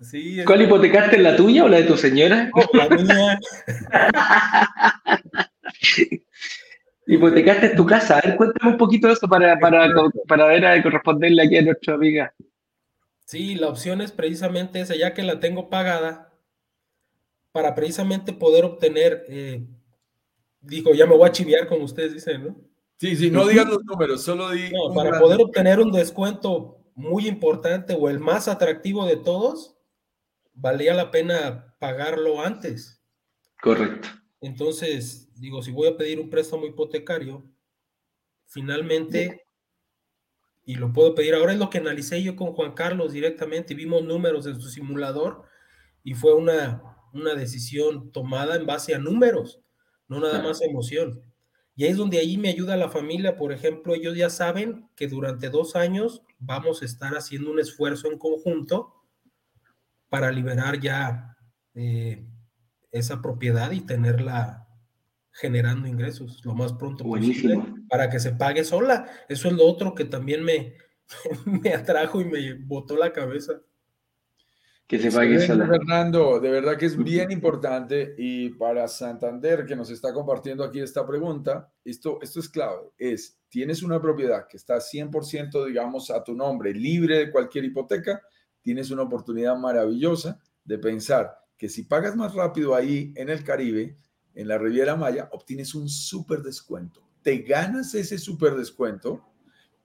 [0.00, 0.42] Sí.
[0.46, 2.50] ¿Cuál hipotecaste, la tuya o la de tu señora?
[2.72, 3.38] la mía.
[7.06, 8.18] hipotecaste tu casa.
[8.18, 9.88] A ver, cuéntame un poquito de eso para, para,
[10.26, 12.34] para ver a corresponderle aquí a nuestra amiga.
[13.24, 16.32] Sí, la opción es precisamente esa, ya que la tengo pagada,
[17.52, 19.64] para precisamente poder obtener, eh,
[20.60, 22.56] digo, ya me voy a chiviar como ustedes dicen, ¿no?
[22.96, 24.72] Sí, sí, no digan los números, solo digan.
[24.72, 29.76] No, para poder obtener un descuento muy importante o el más atractivo de todos,
[30.54, 33.02] valía la pena pagarlo antes.
[33.60, 34.08] Correcto.
[34.40, 37.42] Entonces, digo, si voy a pedir un préstamo hipotecario,
[38.46, 39.44] finalmente,
[40.64, 44.04] y lo puedo pedir, ahora es lo que analicé yo con Juan Carlos directamente, vimos
[44.04, 45.42] números en su simulador
[46.04, 46.80] y fue una,
[47.12, 49.60] una decisión tomada en base a números,
[50.06, 51.24] no nada más emoción.
[51.74, 55.08] Y ahí es donde ahí me ayuda la familia, por ejemplo, ellos ya saben que
[55.08, 58.94] durante dos años vamos a estar haciendo un esfuerzo en conjunto
[60.08, 61.36] para liberar ya
[61.74, 62.24] eh,
[62.92, 64.61] esa propiedad y tenerla
[65.32, 69.06] generando ingresos lo más pronto posible para que se pague sola.
[69.28, 70.74] Eso es lo otro que también me,
[71.46, 73.60] me atrajo y me botó la cabeza.
[74.86, 75.66] Que se pague sola.
[75.66, 80.80] Fernando, de verdad que es bien importante y para Santander que nos está compartiendo aquí
[80.80, 86.22] esta pregunta, esto, esto es clave, es, tienes una propiedad que está 100% digamos a
[86.22, 88.20] tu nombre, libre de cualquier hipoteca,
[88.60, 93.96] tienes una oportunidad maravillosa de pensar que si pagas más rápido ahí en el Caribe,
[94.34, 97.02] en la Riviera Maya, obtienes un súper descuento.
[97.22, 99.24] Te ganas ese súper descuento,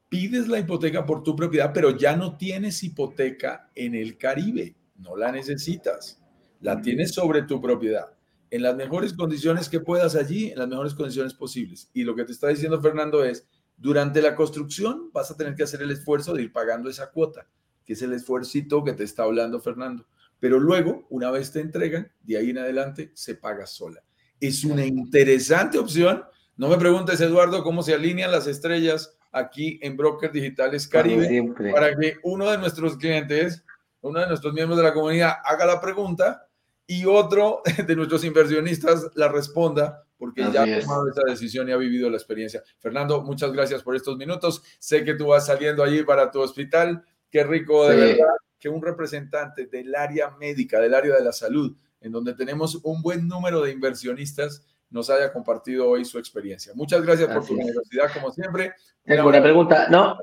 [0.10, 4.76] pides la hipoteca por tu propiedad, pero ya no tienes hipoteca en el Caribe.
[4.96, 6.22] No la necesitas.
[6.60, 8.08] La tienes sobre tu propiedad.
[8.50, 11.90] En las mejores condiciones que puedas allí, en las mejores condiciones posibles.
[11.94, 15.64] Y lo que te está diciendo Fernando es, durante la construcción vas a tener que
[15.64, 17.48] hacer el esfuerzo de ir pagando esa cuota
[17.88, 20.06] que es el esfuerzo que te está hablando Fernando.
[20.40, 24.04] Pero luego, una vez te entregan, de ahí en adelante se paga sola.
[24.39, 26.23] Es una interesante opción.
[26.56, 31.95] No me preguntes, Eduardo, cómo se alinean las estrellas aquí en Brokers Digitales Caribe para
[31.95, 33.63] que uno de nuestros clientes,
[34.02, 36.47] uno de nuestros miembros de la comunidad haga la pregunta
[36.86, 41.78] y otro de nuestros inversionistas la responda porque ya ha tomado esa decisión y ha
[41.78, 42.63] vivido la experiencia.
[42.80, 44.63] Fernando, muchas gracias por estos minutos.
[44.80, 47.04] Sé que tú vas saliendo allí para tu hospital.
[47.30, 51.76] Qué rico de verdad que un representante del área médica, del área de la salud,
[52.02, 56.72] en donde tenemos un buen número de inversionistas, nos haya compartido hoy su experiencia.
[56.76, 58.74] Muchas gracias por tu generosidad, como siempre.
[59.04, 59.88] Tengo una pregunta.
[59.90, 60.18] No,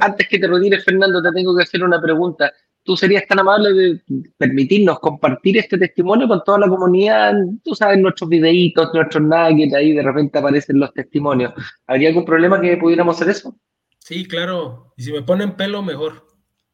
[0.00, 2.52] antes que te retires, Fernando, te tengo que hacer una pregunta.
[2.84, 4.02] ¿Tú serías tan amable de
[4.36, 7.32] permitirnos compartir este testimonio con toda la comunidad?
[7.62, 11.52] Tú sabes, nuestros videitos, nuestros nuggets, ahí de repente aparecen los testimonios.
[11.86, 13.56] ¿Habría algún problema que pudiéramos hacer eso?
[13.98, 14.92] Sí, claro.
[14.96, 16.26] Y si me ponen pelo, mejor.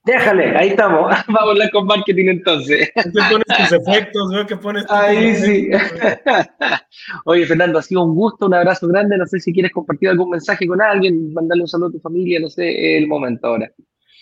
[0.04, 1.10] Déjale, ahí estamos.
[1.26, 2.90] Vamos a hablar con marketing entonces.
[3.12, 4.86] Tú pones tus efectos, veo que pones.
[4.88, 5.70] Ahí sí.
[7.24, 9.18] Oye, Fernando, ha sido un gusto, un abrazo grande.
[9.18, 12.40] No sé si quieres compartir algún mensaje con alguien, mandarle un saludo a tu familia,
[12.40, 13.70] no sé, el momento ahora.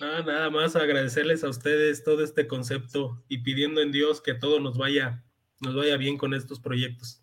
[0.01, 4.61] Ah, nada más agradecerles a ustedes todo este concepto y pidiendo en Dios que todo
[4.61, 5.25] nos vaya,
[5.61, 7.23] nos vaya bien con estos proyectos.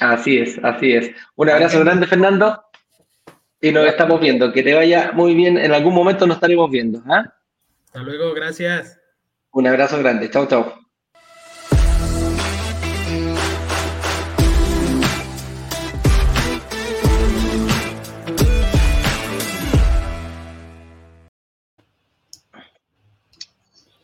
[0.00, 1.10] Así es, así es.
[1.36, 2.62] Un abrazo grande, Fernando.
[3.60, 4.52] Y nos estamos viendo.
[4.52, 5.58] Que te vaya muy bien.
[5.58, 7.02] En algún momento nos estaremos viendo.
[7.06, 7.34] ¿ah?
[7.92, 9.00] Hasta luego, gracias.
[9.50, 10.30] Un abrazo grande.
[10.30, 10.74] Chao, chao.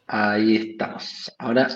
[0.08, 1.32] Ahí estamos.
[1.38, 1.68] Ahora,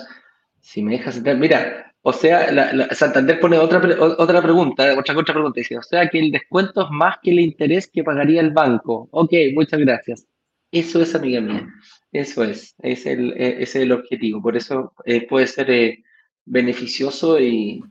[0.59, 5.61] si me dejas entrar, mira, o sea, Santander pone otra, otra pregunta, otra, otra pregunta.
[5.61, 9.07] Dice, o sea que el descuento es más que el interés que pagaría el banco.
[9.11, 10.27] Ok, muchas gracias.
[10.71, 11.67] Eso es, amiga mía.
[12.11, 14.41] Eso es, es el, e, es el objetivo.
[14.41, 16.03] Por eso eh, puede ser eh,
[16.45, 17.83] beneficioso y,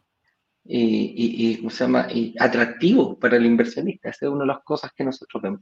[0.64, 2.08] y, ¿cómo se llama?
[2.12, 4.10] Y atractivo para el inversionista.
[4.10, 5.60] Esa es una de las cosas que nosotros vemos.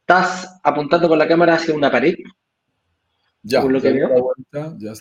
[0.00, 2.14] Estás apuntando con la cámara hacia una pared.
[3.42, 4.32] Ya, lo que veo.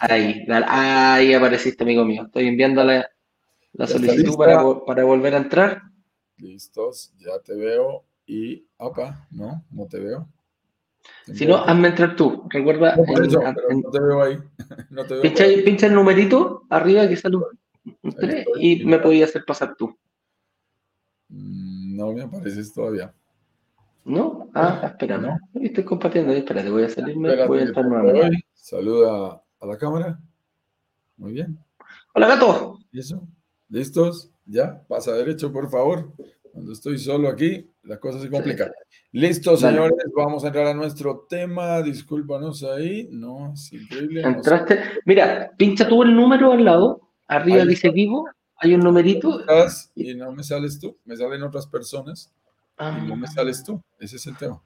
[0.01, 2.23] Ahí, ahí apareciste, amigo mío.
[2.25, 3.09] Estoy enviando la,
[3.73, 5.81] la solicitud para, para, volver a entrar.
[6.37, 8.05] Listos, ya te veo.
[8.25, 10.29] Y, opa, no, no te veo.
[11.33, 12.43] Si no, hazme entrar tú.
[12.49, 12.95] Recuerda.
[12.95, 15.61] No, te veo ahí.
[15.63, 19.95] pincha, el numerito arriba que sale un 3 y me podías hacer pasar tú.
[21.29, 23.13] Mm, no me apareces todavía.
[24.05, 24.49] ¿No?
[24.53, 25.37] Ah, espera, ¿no?
[25.61, 28.45] Estoy compartiendo, espérate, voy a salirme, voy a entrar nuevamente.
[28.53, 30.17] Saluda a la cámara.
[31.17, 31.57] Muy bien.
[32.13, 32.79] Hola, gato.
[32.93, 33.27] eso?
[33.69, 34.31] ¿Listos?
[34.45, 34.81] ¿Ya?
[34.87, 36.13] Pasa derecho, por favor.
[36.53, 38.71] Cuando estoy solo aquí, las cosas se complican.
[39.13, 41.81] Listo, señores, vamos a entrar a nuestro tema.
[41.81, 43.07] Discúlpanos ahí.
[43.11, 44.21] No, es increíble.
[44.21, 44.79] Entraste.
[45.05, 47.01] Mira, pincha tú el número al lado.
[47.27, 48.27] Arriba dice vivo.
[48.57, 49.41] Hay un numerito.
[49.95, 50.97] Y no me sales tú.
[51.05, 52.31] Me salen otras personas.
[52.79, 53.31] Y no me ah.
[53.31, 53.81] sales tú.
[53.99, 54.61] Ese es el tema.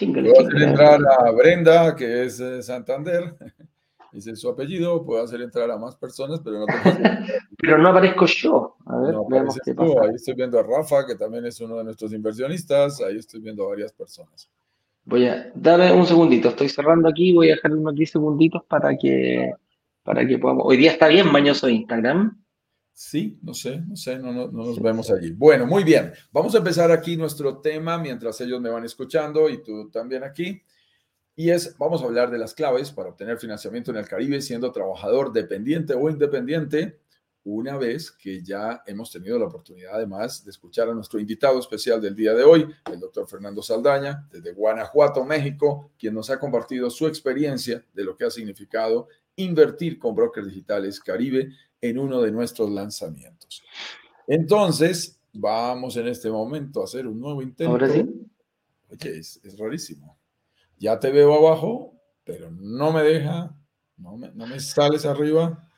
[0.00, 3.36] Voy a hacer entrar a Brenda, que es de Santander.
[4.12, 6.72] Dice su apellido, puedo hacer entrar a más personas, pero no te
[7.58, 8.76] Pero no aparezco yo.
[8.84, 9.26] A ver, no
[10.02, 13.00] Ahí estoy viendo a Rafa, que también es uno de nuestros inversionistas.
[13.00, 14.50] Ahí estoy viendo a varias personas.
[15.04, 16.50] Voy a darme un segundito.
[16.50, 17.32] Estoy cerrando aquí.
[17.32, 19.50] Voy a dejar unos 10 segunditos para que,
[20.02, 20.64] para que podamos.
[20.66, 22.38] Hoy día está bien mañoso Instagram.
[22.92, 25.32] Sí, no sé, no sé, no, no, nos vemos allí.
[25.32, 26.12] Bueno, muy bien.
[26.30, 30.62] Vamos a empezar aquí nuestro tema mientras ellos me van escuchando y tú también aquí.
[31.34, 34.70] Y es, vamos a hablar de las claves para obtener financiamiento en el Caribe siendo
[34.70, 37.00] trabajador dependiente o independiente,
[37.44, 42.00] una vez que ya hemos tenido la oportunidad además de escuchar a nuestro invitado especial
[42.00, 46.88] del día de hoy, el doctor Fernando Saldaña, desde Guanajuato, México, quien nos ha compartido
[46.90, 51.48] su experiencia de lo que ha significado invertir con brokers digitales Caribe
[51.80, 53.64] en uno de nuestros lanzamientos.
[54.28, 57.72] Entonces, vamos en este momento a hacer un nuevo intento.
[57.72, 58.06] Ahora sí.
[58.90, 60.21] Oye, es, es rarísimo
[60.82, 63.56] ya te veo abajo, pero no me deja,
[63.96, 65.68] no me, no me sales arriba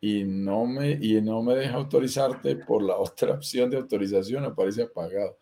[0.00, 4.82] y no, me, y no me deja autorizarte por la otra opción de autorización, aparece
[4.82, 5.38] apagado.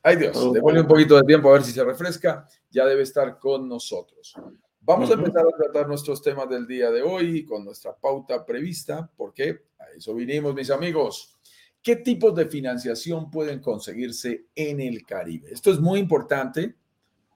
[0.00, 3.40] Ay Dios, devuelve un poquito de tiempo a ver si se refresca, ya debe estar
[3.40, 4.32] con nosotros.
[4.80, 9.10] Vamos a empezar a tratar nuestros temas del día de hoy con nuestra pauta prevista,
[9.16, 11.36] porque a eso vinimos, mis amigos.
[11.82, 15.50] ¿Qué tipos de financiación pueden conseguirse en el Caribe?
[15.52, 16.76] Esto es muy importante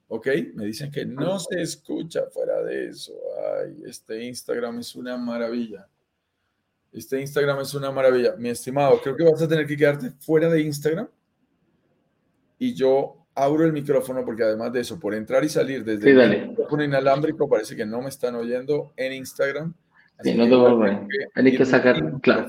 [0.09, 0.29] ¿Ok?
[0.55, 3.13] Me dicen que no se escucha fuera de eso.
[3.61, 5.89] Ay, este Instagram es una maravilla.
[6.93, 8.37] Este Instagram es una maravilla.
[8.37, 11.09] Mi estimado, creo que vas a tener que quedarte fuera de Instagram.
[12.59, 16.49] Y yo abro el micrófono porque además de eso, por entrar y salir desde el
[16.49, 19.75] micrófono inalámbrico, parece que no me están oyendo en Instagram.
[20.23, 22.47] sí, no te que, que sacar, claro.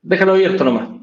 [0.00, 0.99] Déjalo abierto nomás.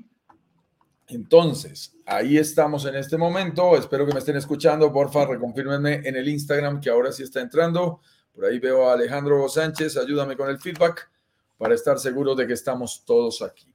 [1.08, 3.78] Entonces, ahí estamos en este momento.
[3.78, 4.91] Espero que me estén escuchando.
[4.91, 8.02] Porfa, reconfírmenme en el Instagram que ahora sí está entrando.
[8.34, 9.96] Por ahí veo a Alejandro Sánchez.
[9.98, 11.10] Ayúdame con el feedback
[11.58, 13.74] para estar seguro de que estamos todos aquí.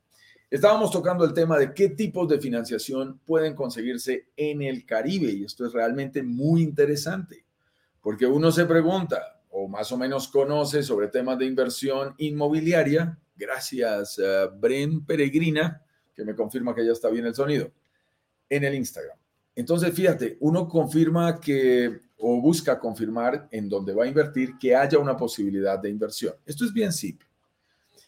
[0.50, 5.44] Estábamos tocando el tema de qué tipos de financiación pueden conseguirse en el Caribe y
[5.44, 7.46] esto es realmente muy interesante
[8.02, 13.18] porque uno se pregunta o más o menos conoce sobre temas de inversión inmobiliaria.
[13.34, 15.81] Gracias, uh, Bren Peregrina
[16.14, 17.70] que me confirma que ya está bien el sonido,
[18.48, 19.16] en el Instagram.
[19.54, 24.98] Entonces, fíjate, uno confirma que o busca confirmar en donde va a invertir que haya
[24.98, 26.34] una posibilidad de inversión.
[26.46, 27.26] Esto es bien simple.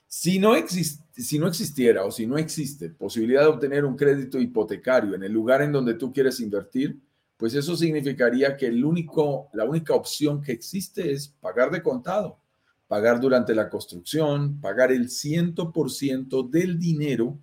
[0.07, 5.15] Si no, si no existiera o si no existe posibilidad de obtener un crédito hipotecario
[5.17, 7.01] en el lugar en donde tú quieres invertir,
[7.37, 12.39] pues eso significaría que el único, la única opción que existe es pagar de contado,
[12.87, 17.37] pagar durante la construcción, pagar el 100% del dinero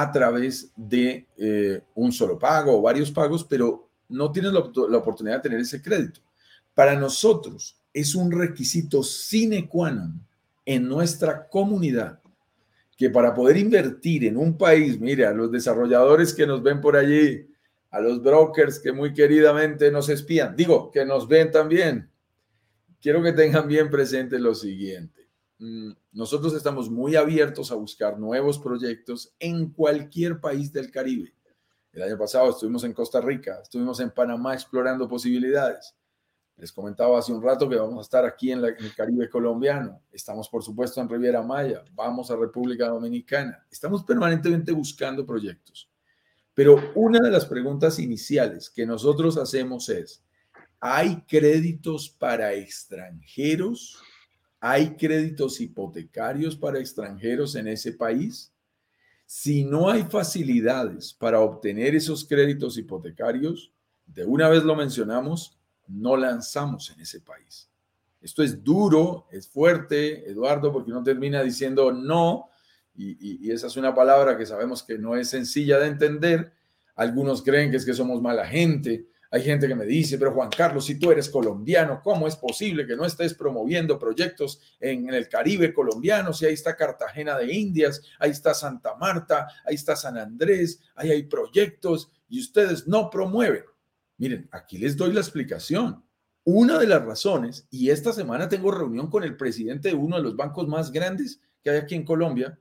[0.00, 4.60] a través de eh, un solo pago o varios pagos, pero no tienes la,
[4.98, 6.20] oportunidad de tener ese crédito.
[6.74, 10.20] Para nosotros es un requisito sine qua non
[10.66, 12.20] en nuestra comunidad
[12.94, 16.96] que para poder invertir en un país, mire, a los desarrolladores que nos ven por
[16.96, 17.46] allí,
[17.90, 22.10] a los brokers que muy queridamente nos espían, digo, que nos ven también,
[23.00, 25.25] quiero que tengan bien presente lo siguiente.
[25.58, 31.34] Mm, nosotros estamos muy abiertos a buscar nuevos proyectos en cualquier país del Caribe.
[31.92, 35.94] El año pasado estuvimos en Costa Rica, estuvimos en Panamá explorando posibilidades.
[36.58, 40.02] Les comentaba hace un rato que vamos a estar aquí en, el Caribe colombiano.
[40.10, 41.84] Estamos, por supuesto, en Riviera Maya.
[41.92, 43.66] Vamos a República Dominicana.
[43.70, 45.90] Estamos permanentemente buscando proyectos.
[46.54, 50.22] Pero una de las preguntas iniciales que nosotros hacemos es,
[50.80, 54.02] ¿hay créditos para extranjeros?
[54.60, 58.52] ¿Hay créditos hipotecarios para extranjeros en ese país?
[59.26, 63.72] Si no hay facilidades para obtener esos créditos hipotecarios,
[64.06, 67.68] de una vez lo mencionamos, no lanzamos en ese país.
[68.20, 72.50] Esto es duro, es fuerte, Eduardo, porque uno termina diciendo no,
[72.94, 76.52] y, y, esa es una palabra que sabemos que no es sencilla de entender.
[76.94, 80.50] Algunos creen que es que somos mala gente, hay gente que me dice, pero Juan
[80.50, 85.28] Carlos, si tú eres colombiano, ¿cómo es posible que no estés promoviendo proyectos en, el
[85.28, 86.32] Caribe colombiano?
[86.32, 91.10] Si ahí está Cartagena de Indias, ahí está Santa Marta, ahí está San Andrés, ahí
[91.10, 93.64] hay proyectos y ustedes no promueven.
[94.18, 96.02] Miren, aquí les doy la explicación.
[96.44, 100.22] Una de las razones, y esta semana tengo reunión con el presidente de uno de
[100.22, 102.58] los bancos más grandes que hay aquí en Colombia,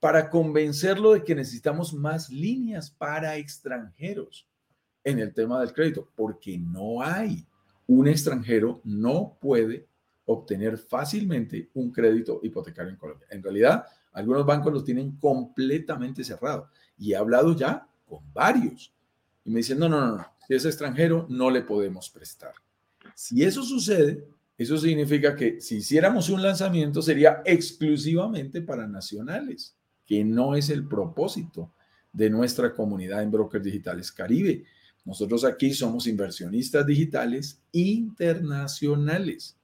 [0.00, 4.48] para convencerlo de que necesitamos más líneas para extranjeros
[5.04, 7.46] en el tema del crédito, porque no hay.
[7.86, 9.86] Un extranjero no puede
[10.26, 13.26] obtener fácilmente un crédito hipotecario en Colombia.
[13.30, 16.68] En realidad, algunos bancos los tienen completamente cerrado
[16.98, 18.92] y he hablado ya con varios
[19.44, 22.52] y me dicen, no, no, no, si es extranjero no le podemos prestar.
[23.14, 24.28] Si eso sucede,
[24.58, 29.74] eso significa que si hiciéramos un lanzamiento sería exclusivamente para nacionales,
[30.04, 31.72] que no es el propósito
[32.12, 34.64] de nuestra comunidad en Brokers Digitales Caribe.
[35.08, 39.56] Nosotros aquí somos inversionistas digitales internacionales.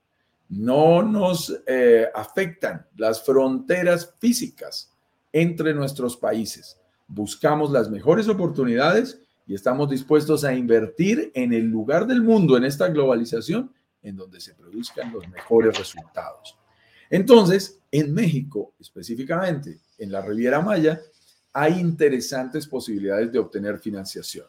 [0.49, 4.91] No nos eh, afectan las fronteras físicas
[5.31, 6.79] entre nuestros países.
[7.07, 12.63] Buscamos las mejores oportunidades y estamos dispuestos a invertir en el lugar del mundo, en
[12.63, 13.71] esta globalización,
[14.01, 16.57] en donde se produzcan los mejores resultados.
[17.07, 20.99] Entonces, en México, específicamente en la Riviera Maya,
[21.53, 24.47] hay interesantes posibilidades de obtener financiación.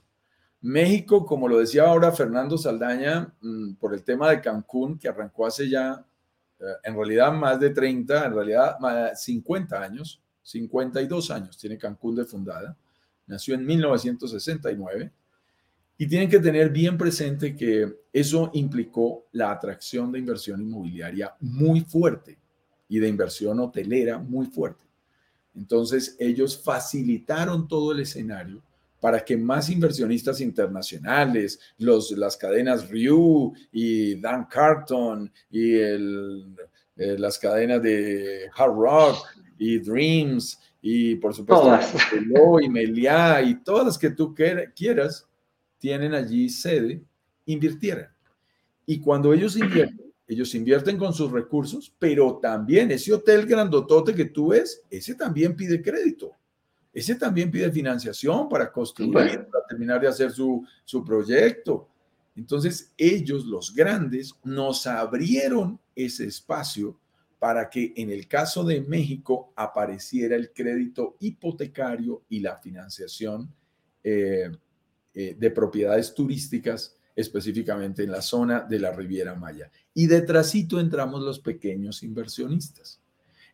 [0.67, 5.47] México, como lo decía ahora Fernando Saldaña, mm, por el tema de Cancún, que arrancó
[5.47, 6.05] hace ya,
[6.59, 8.77] eh, en realidad más de 30, en realidad
[9.15, 12.77] 50 años, 52 años tiene Cancún de fundada,
[13.29, 15.13] nació en 1969,
[15.99, 21.83] y tienen que tener bien presente que eso implicó la atracción de inversión inmobiliaria muy
[21.83, 22.39] fuerte
[22.89, 24.85] y de inversión hotelera muy fuerte.
[25.55, 28.63] Entonces, ellos facilitaron todo el escenario
[29.01, 36.57] para que más inversionistas internacionales, los, las cadenas Ryu y Dan Carton y el,
[36.97, 39.27] eh, las cadenas de Hard Rock
[39.59, 41.79] y Dreams y por supuesto
[42.61, 45.27] y Meliá y todas las que tú quieras
[45.79, 47.03] tienen allí sede,
[47.45, 48.09] invirtieran.
[48.87, 54.27] Y cuando ellos invierten, ellos invierten con sus recursos, pero también ese hotel grandotote que
[54.27, 56.33] tú ves, ese también pide crédito.
[56.97, 61.91] Ese también pide financiación para construir, para terminar de hacer su, su proyecto.
[62.35, 66.99] Entonces, ellos, los grandes, nos abrieron ese espacio
[67.39, 73.53] para que en el caso de México apareciera el crédito hipotecario y la financiación
[74.03, 74.51] eh,
[75.13, 79.71] eh, de propiedades turísticas, específicamente en la zona de la Riviera Maya.
[79.93, 83.03] Y detrásito entramos los pequeños inversionistas.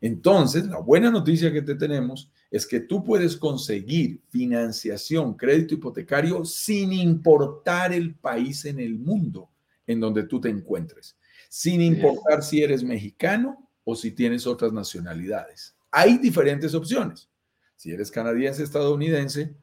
[0.01, 6.45] Entonces, la buena noticia que te tenemos es que tú puedes conseguir financiación, crédito hipotecario
[6.45, 9.49] sin importar el país en el mundo
[9.87, 11.17] en donde tú te encuentres,
[11.49, 15.75] sin importar si eres mexicano o si tienes otras nacionalidades.
[15.91, 17.31] Hay diferentes opciones.
[17.75, 19.55] Si eres canadiense, estadounidense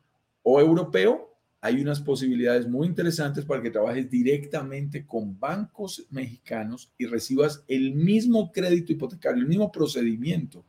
[0.41, 7.05] o europeo, hay unas posibilidades muy interesantes para que trabajes directamente con bancos mexicanos y
[7.05, 10.65] recibas el mismo crédito hipotecario, el mismo procedimiento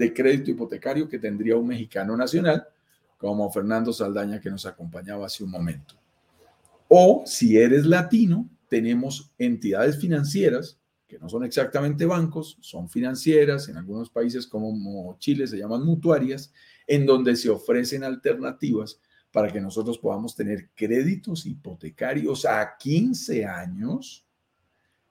[0.00, 2.66] de crédito hipotecario que tendría un mexicano nacional,
[3.18, 5.94] como Fernando Saldaña que nos acompañaba hace un momento.
[6.88, 13.76] O si eres latino, tenemos entidades financieras que no son exactamente bancos, son financieras, en
[13.76, 16.50] algunos países como Chile se llaman mutuarias,
[16.86, 24.24] en donde se ofrecen alternativas para que nosotros podamos tener créditos hipotecarios a 15 años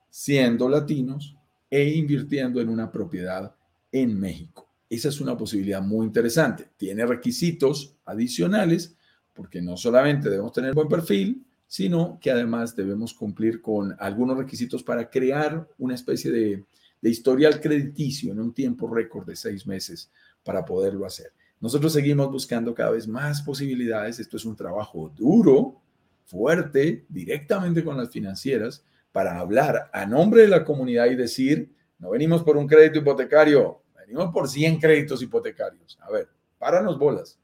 [0.08, 1.36] siendo latinos
[1.70, 3.54] e invirtiendo en una propiedad
[3.92, 4.69] en México.
[4.90, 6.68] Esa es una posibilidad muy interesante.
[6.76, 8.96] Tiene requisitos adicionales
[9.32, 14.82] porque no solamente debemos tener buen perfil, sino que además debemos cumplir con algunos requisitos
[14.82, 16.64] para crear una especie de,
[17.00, 20.10] de historial crediticio en un tiempo récord de seis meses
[20.42, 21.32] para poderlo hacer.
[21.60, 24.18] Nosotros seguimos buscando cada vez más posibilidades.
[24.18, 25.80] Esto es un trabajo duro,
[26.24, 32.10] fuerte, directamente con las financieras, para hablar a nombre de la comunidad y decir, no
[32.10, 35.96] venimos por un crédito hipotecario, Venimos por 100 créditos hipotecarios.
[36.00, 37.38] A ver, páranos bolas.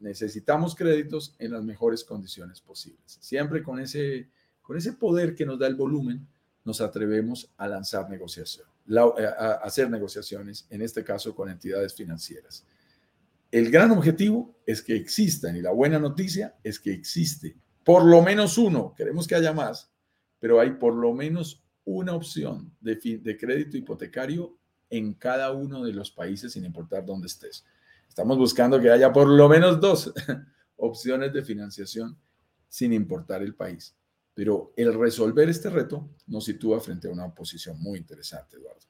[0.00, 3.18] Necesitamos créditos en las mejores condiciones posibles.
[3.20, 4.28] Siempre con ese,
[4.60, 6.26] con ese poder que nos da el volumen,
[6.64, 12.66] nos atrevemos a lanzar negociación, eh, a hacer negociaciones, en este caso con entidades financieras.
[13.52, 18.20] El gran objetivo es que existan y la buena noticia es que existe por lo
[18.20, 19.90] menos uno, queremos que haya más,
[20.40, 24.57] pero hay por lo menos una opción de, de crédito hipotecario
[24.90, 27.64] en cada uno de los países sin importar dónde estés.
[28.08, 30.12] Estamos buscando que haya por lo menos dos
[30.76, 32.16] opciones de financiación
[32.68, 33.94] sin importar el país.
[34.34, 38.86] Pero el resolver este reto nos sitúa frente a una posición muy interesante, Eduardo.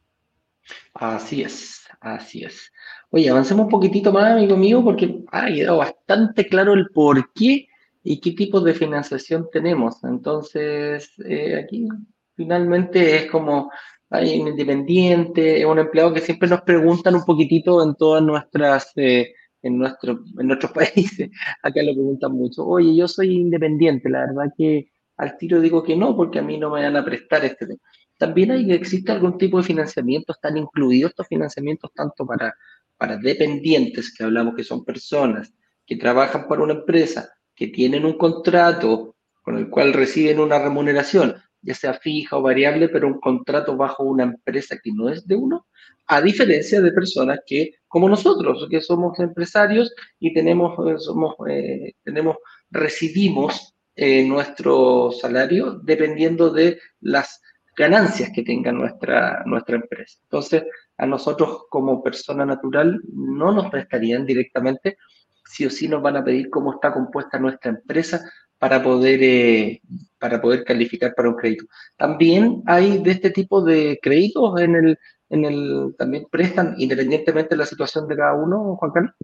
[0.94, 2.70] Así es, así es.
[3.10, 7.68] Oye, avancemos un poquitito más, amigo mío, porque ha quedado bastante claro el por qué
[8.02, 10.02] y qué tipo de financiación tenemos.
[10.04, 11.88] Entonces, eh, aquí
[12.34, 13.70] finalmente es como
[14.10, 19.34] hay un independiente, un empleado que siempre nos preguntan un poquitito en todas nuestras, eh,
[19.62, 21.30] en, nuestro, en nuestros países,
[21.62, 25.96] acá lo preguntan mucho, oye, yo soy independiente, la verdad que al tiro digo que
[25.96, 27.80] no, porque a mí no me van a prestar este tema.
[28.16, 32.54] También hay, existe algún tipo de financiamiento, están incluidos estos financiamientos tanto para,
[32.96, 35.52] para dependientes, que hablamos que son personas
[35.86, 41.34] que trabajan para una empresa, que tienen un contrato con el cual reciben una remuneración,
[41.62, 45.36] ya sea fija o variable, pero un contrato bajo una empresa que no es de
[45.36, 45.66] uno,
[46.06, 51.92] a diferencia de personas que, como nosotros, que somos empresarios y tenemos, eh, somos, eh,
[52.02, 52.36] tenemos
[52.70, 57.40] recibimos eh, nuestro salario dependiendo de las
[57.76, 60.18] ganancias que tenga nuestra, nuestra empresa.
[60.22, 60.64] Entonces,
[60.96, 64.98] a nosotros como persona natural no nos prestarían directamente,
[65.44, 69.80] sí o sí nos van a pedir cómo está compuesta nuestra empresa para poder, eh,
[70.18, 71.66] para poder calificar para un crédito.
[71.96, 74.98] También hay de este tipo de créditos en el,
[75.30, 79.14] en el, también prestan independientemente de la situación de cada uno, Juan Carlos.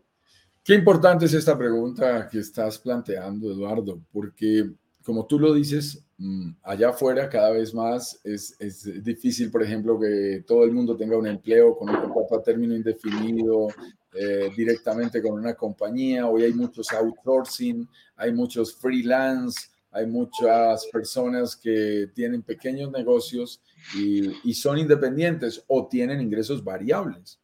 [0.63, 4.71] Qué importante es esta pregunta que estás planteando, Eduardo, porque
[5.05, 10.01] como tú lo dices, mm, allá afuera cada vez más es, es, difícil, por ejemplo,
[10.01, 13.69] que todo el mundo tenga un empleo con un contrato a término indefinido,
[14.15, 16.27] eh, directamente con una compañía.
[16.27, 17.87] Hoy hay muchos outsourcing,
[18.17, 23.63] hay muchos freelance, hay muchas personas que tienen pequeños negocios
[23.97, 27.41] y, son independientes o tienen ingresos variables.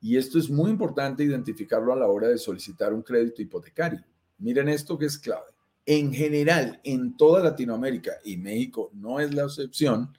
[0.00, 4.02] Y esto es muy importante identificarlo a la hora de solicitar un crédito hipotecario.
[4.38, 5.52] Miren esto que es clave.
[5.84, 10.16] En general, en toda Latinoamérica y México no es la excepción,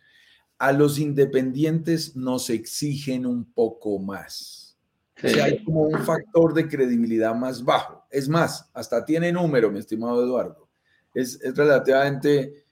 [0.58, 4.62] a los independientes nos exigen un poco más
[5.24, 8.04] o sea, hay como un factor de credibilidad más bajo.
[8.10, 10.68] Es más, hasta tiene número, mi estimado Eduardo.
[11.14, 12.66] Es, es relativamente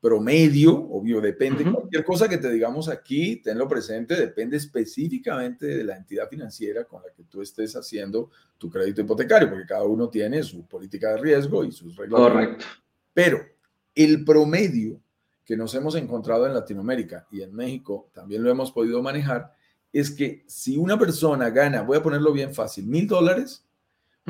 [0.00, 1.68] promedio, obvio, depende.
[1.70, 7.02] Cualquier cosa que te digamos aquí, tenlo presente, depende específicamente de la entidad financiera con
[7.02, 11.16] la que tú estés haciendo tu crédito hipotecario, porque cada uno tiene su política de
[11.16, 12.20] riesgo y sus reglas.
[12.20, 12.64] Correcto.
[13.12, 13.40] Pero
[13.94, 15.00] el promedio
[15.44, 19.54] que nos hemos encontrado en Latinoamérica y en México también lo hemos podido manejar,
[19.92, 23.64] es que si una persona gana, voy a ponerlo bien fácil, mil dólares,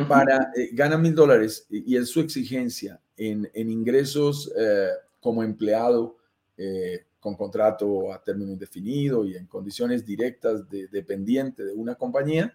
[0.08, 4.88] para, eh, gana mil dólares y, es su exigencia en, ingresos eh,
[5.20, 6.16] como empleado
[6.56, 12.54] eh, con contrato a término indefinido y en condiciones directas de dependiente de una compañía,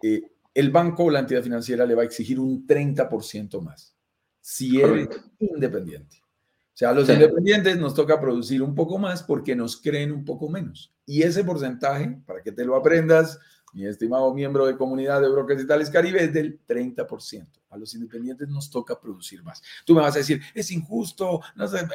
[0.00, 3.98] el banco o la entidad financiera le va a exigir un 30% más
[4.40, 5.08] si eres
[5.40, 6.22] independiente.
[6.22, 10.24] O sea, a los independientes nos toca producir un poco más porque nos creen un
[10.24, 10.94] poco menos.
[11.04, 13.38] Y ese porcentaje, para que te lo aprendas,
[13.72, 17.46] mi estimado miembro de comunidad de Brokers Tales Caribe, es del 30%.
[17.70, 19.62] A los independientes nos toca producir más.
[19.84, 21.86] Tú me vas a decir, es injusto, no sé.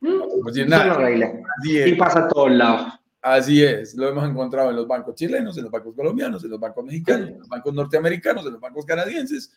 [0.00, 0.26] No,
[0.66, 1.10] nada.
[1.64, 2.92] Y pasa a todos lados.
[3.20, 6.58] Así es, lo hemos encontrado en los bancos chilenos, en los bancos colombianos, en los
[6.58, 9.52] bancos mexicanos, en los bancos norteamericanos, en los bancos canadienses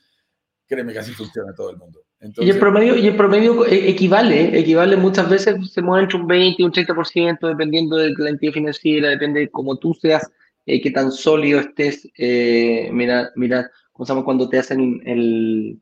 [0.68, 2.02] créeme que así funciona todo el mundo.
[2.38, 6.28] y el promedio, y el promedio e, equivale, equivale muchas veces, se mueve entre un
[6.28, 10.32] 20 y un 30%, dependiendo de la entidad financiera, depende de cómo tú seas,
[10.66, 12.10] eh, qué tan sólido estés.
[12.18, 15.80] Eh, mira, mira, ¿cómo se llama cuando te hacen el,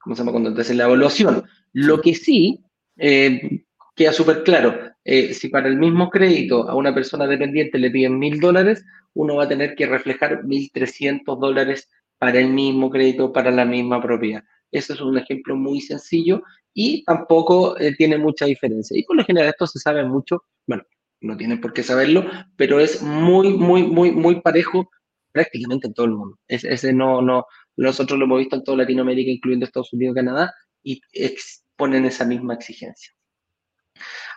[0.00, 1.44] ¿cómo se llama cuando te hacen la evaluación?
[1.72, 2.64] Lo que sí,
[2.96, 3.64] eh,
[3.94, 4.74] queda súper claro,
[5.04, 8.84] si para el mismo crédito a una persona dependiente le piden mil dólares,
[9.14, 14.00] uno va a tener que reflejar 1.300 dólares para el mismo crédito, para la misma
[14.02, 14.42] propiedad.
[14.70, 16.42] Ese es un ejemplo muy sencillo
[16.74, 18.98] y tampoco eh, tiene mucha diferencia.
[18.98, 20.82] Y por lo general esto se sabe mucho, bueno,
[21.20, 22.24] no tienen por qué saberlo,
[22.56, 24.90] pero es muy, muy, muy, muy parejo
[25.32, 26.38] prácticamente en todo el mundo.
[26.48, 27.46] ese no, no,
[27.76, 32.54] nosotros lo hemos visto en toda Latinoamérica, incluyendo Estados Unidos Canadá, y exponen esa misma
[32.54, 33.12] exigencia.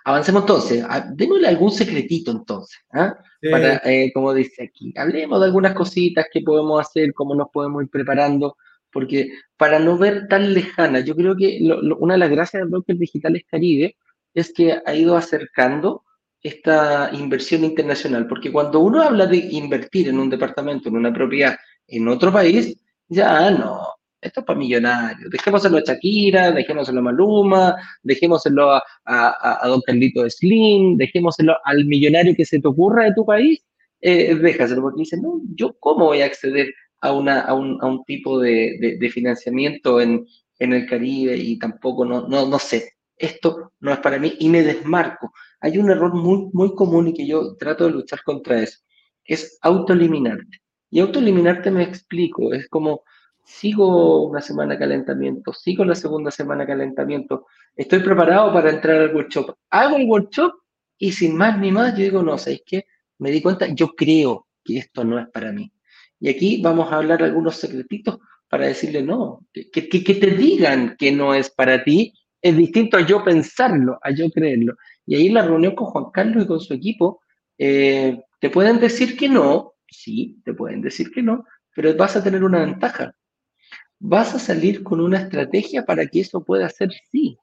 [0.05, 3.15] Avancemos entonces, démosle algún secretito entonces, ¿ah?
[3.51, 7.83] para, eh, como dice aquí, hablemos de algunas cositas que podemos hacer, cómo nos podemos
[7.83, 8.55] ir preparando,
[8.91, 11.59] porque para no ver tan lejana, yo creo que
[11.99, 13.97] una de las gracias del Brokers Digitales Caribe
[14.33, 16.03] es que ha ido acercando
[16.41, 21.57] esta inversión internacional, porque cuando uno habla de invertir en un departamento, en una propiedad
[21.87, 22.77] en otro país,
[23.07, 23.81] ya no,
[24.21, 25.29] esto es para millonarios.
[25.31, 31.85] Dejémoselo a Shakira, dejémoselo a Maluma, dejémoselo a, a, a, Don Carlito Slim, dejémoselo al
[31.85, 33.63] millonario que se te ocurra de tu país.
[34.01, 37.87] Eh, déjaselo, porque dicen, no, ¿yo cómo voy a acceder a, una, a, un, a
[37.87, 40.25] un tipo de, de, financiamiento en,
[40.57, 44.49] en, el Caribe y tampoco, no, no, no sé, esto no es para mí y
[44.49, 45.33] me desmarco.
[45.61, 48.79] Hay un error muy, muy común y que yo trato de luchar contra eso,
[49.25, 50.61] es autoeliminarte.
[50.89, 53.03] Y autoeliminarte me explico, es como
[53.45, 59.01] sigo una semana de calentamiento, sigo la segunda semana de calentamiento, estoy preparado para entrar
[59.01, 60.53] al workshop, hago el workshop
[60.97, 62.85] y sin más ni más yo digo, no, ¿sabéis qué?
[63.17, 65.71] Me di cuenta, yo creo que esto no es para mí.
[66.19, 71.11] Y aquí vamos a hablar algunos secretitos para decirle no, que, que, te digan que
[71.11, 74.75] no es para ti es distinto a yo pensarlo, a yo creerlo.
[75.09, 77.19] Y ahí en la reunión con Juan Carlos y con su equipo,
[77.57, 81.45] eh, te pueden decir que no, sí, te pueden decir que no,
[81.75, 83.15] pero vas a tener una ventaja.
[83.97, 87.39] Vas a salir con una estrategia para que eso pueda ser sí.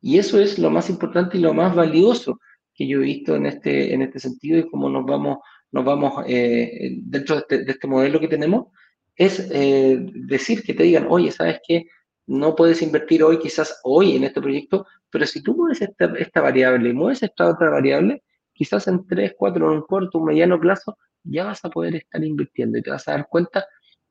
[0.00, 2.40] Y eso es lo más importante y lo más valioso
[2.74, 5.40] que yo he visto en este, en este sentido y cómo nos vamos,
[5.72, 8.68] nos vamos eh, dentro de este, de este, modelo que tenemos,
[9.14, 11.88] es eh, decir que te digan, oye, ¿sabes qué?
[12.26, 16.90] No puedes invertir hoy, quizás hoy en este proyecto, pero si tú mueves esta, variable
[16.90, 18.22] y mueves esta otra variable,
[18.52, 22.22] quizás en tres, cuatro, en un corto, un mediano plazo, ya vas a poder estar
[22.22, 23.66] invirtiendo y te vas a dar cuenta,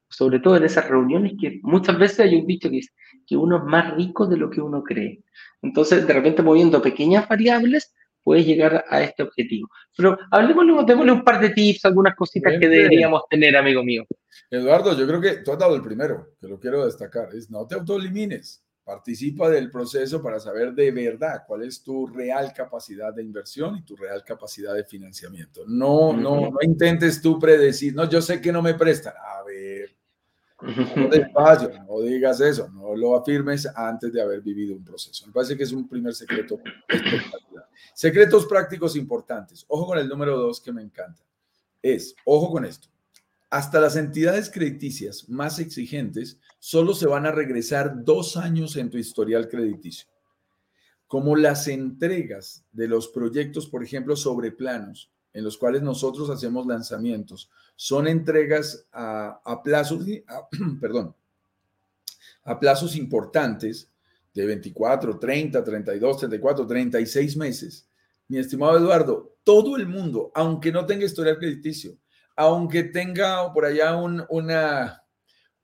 [0.09, 2.93] sobre todo en esas reuniones, que muchas veces hay un dicho que es
[3.27, 5.23] que uno es más rico de lo que uno cree.
[5.61, 7.93] Entonces, de repente moviendo pequeñas variables,
[8.25, 9.69] puedes llegar a este objetivo.
[9.95, 14.03] Pero hablemos, démosle un par de tips, algunas cositas que deberíamos tener, amigo mío.
[14.49, 17.67] Eduardo, yo creo que tú has dado el primero, que lo quiero destacar, es no
[17.67, 18.63] te autoelimines.
[18.83, 23.83] Participa del proceso para saber de verdad cuál es tu real capacidad de inversión y
[23.83, 25.61] tu real capacidad de financiamiento.
[25.67, 29.13] No, no, no intentes tú predecir, no, yo sé que no me prestan.
[29.17, 29.94] A ver,
[30.61, 35.27] no digas eso, no lo afirmes antes de haber vivido un proceso.
[35.27, 36.59] Me parece que es un primer secreto
[37.93, 39.65] Secretos prácticos importantes.
[39.67, 41.23] Ojo con el número dos que me encanta.
[41.81, 42.89] Es, ojo con esto,
[43.49, 48.97] hasta las entidades crediticias más exigentes solo se van a regresar dos años en tu
[48.97, 50.09] historial crediticio.
[51.07, 56.65] Como las entregas de los proyectos, por ejemplo, sobre planos, en los cuales nosotros hacemos
[56.65, 60.05] lanzamientos, son entregas a, plazos,
[60.79, 61.13] perdón,
[62.45, 63.91] a plazos importantes
[64.33, 67.85] de 24, 30, 32, 34, 36 meses.
[68.29, 71.97] Mi estimado Eduardo, todo el mundo, aunque no tenga historial crediticio,
[72.37, 75.03] aunque tenga por allá un, una...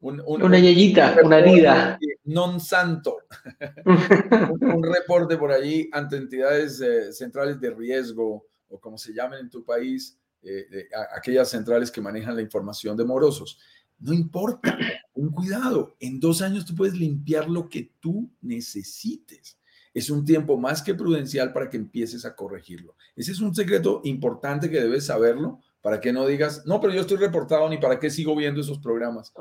[0.01, 1.97] una yeyita, una herida.
[2.24, 3.17] Non santo.
[3.86, 9.49] un, reporte por allí ante entidades eh, centrales de riesgo o como se llamen en
[9.49, 13.59] tu país, eh, aquellas centrales que manejan la información de morosos.
[13.99, 14.78] No importa,
[15.13, 15.95] un cuidado.
[15.99, 19.59] En dos años tú puedes limpiar lo que tú necesites.
[19.93, 22.95] Es un tiempo más que prudencial para que empieces a corregirlo.
[23.15, 27.01] Ese es un secreto importante que debes saberlo para que no digas, no, pero yo
[27.01, 29.34] estoy reportado, ni para qué sigo viendo esos programas.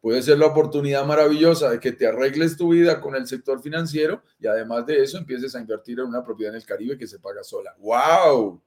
[0.00, 4.22] Puede ser la oportunidad maravillosa de que te arregles tu vida con el sector financiero
[4.38, 7.18] y además de eso empieces a invertir en una propiedad en el Caribe que se
[7.18, 7.74] paga sola.
[7.78, 8.62] ¡Wow!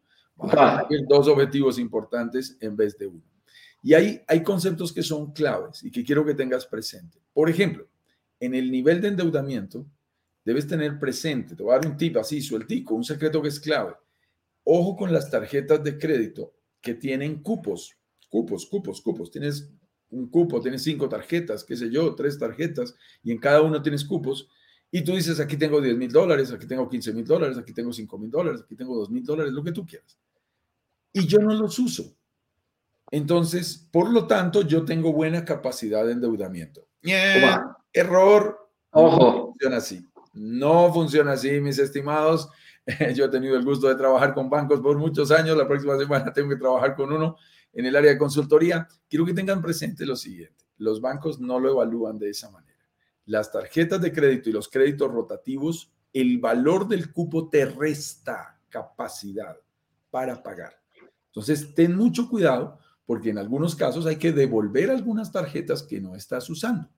[1.08, 3.22] Dos objetivos importantes en vez de uno.
[3.84, 7.20] Y hay, hay conceptos que son claves y que quiero que tengas presente.
[7.32, 7.88] Por ejemplo,
[8.40, 9.86] en el nivel de endeudamiento,
[10.44, 13.60] debes tener presente, te voy a dar un tip así, sueltico, un secreto que es
[13.60, 13.94] clave.
[14.70, 17.96] Ojo con las tarjetas de crédito que tienen cupos,
[18.28, 19.32] cupos, cupos, cupos.
[19.32, 19.72] Tienes
[20.10, 22.94] un cupo, tienes cinco tarjetas, qué sé yo, tres tarjetas,
[23.24, 24.50] y en cada uno tienes cupos.
[24.92, 27.94] Y tú dices, aquí tengo 10 mil dólares, aquí tengo 15 mil dólares, aquí tengo
[27.94, 30.20] 5 mil dólares, aquí tengo 2 mil dólares, lo que tú quieras.
[31.14, 32.18] Y yo no los uso.
[33.10, 36.86] Entonces, por lo tanto, yo tengo buena capacidad de endeudamiento.
[37.94, 38.70] Error.
[38.92, 39.32] Ojo.
[39.32, 40.06] No funciona así.
[40.34, 42.50] No funciona así, mis estimados.
[43.16, 45.58] Yo he tenido el gusto de trabajar con bancos por muchos años.
[45.58, 47.36] La próxima semana tengo que trabajar con uno
[47.74, 48.88] en el área de consultoría.
[49.10, 50.66] Quiero que tengan presente lo siguiente.
[50.78, 52.78] Los bancos no lo evalúan de esa manera.
[53.26, 59.58] Las tarjetas de crédito y los créditos rotativos, el valor del cupo te resta capacidad
[60.10, 60.74] para pagar.
[61.26, 66.16] Entonces, ten mucho cuidado porque en algunos casos hay que devolver algunas tarjetas que no
[66.16, 66.90] estás usando.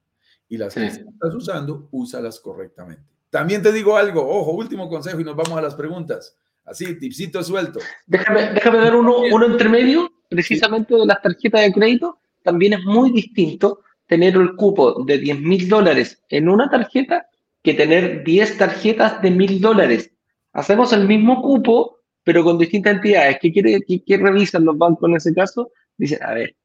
[0.48, 3.19] Y las que estás usando, úsalas correctamente.
[3.30, 6.36] También te digo algo, ojo, último consejo y nos vamos a las preguntas.
[6.66, 7.80] Así, tipsito suelto.
[8.06, 12.20] Déjame, déjame dar uno, uno entre medio, precisamente de las tarjetas de crédito.
[12.44, 17.28] También es muy distinto tener el cupo de 10 mil dólares en una tarjeta
[17.64, 20.12] que tener 10 tarjetas de mil dólares.
[20.54, 23.38] Hacemos el mismo cupo, pero con distintas entidades.
[23.42, 25.72] ¿Qué, quiere, qué revisan los bancos en ese caso?
[25.98, 26.56] Dicen, a ver,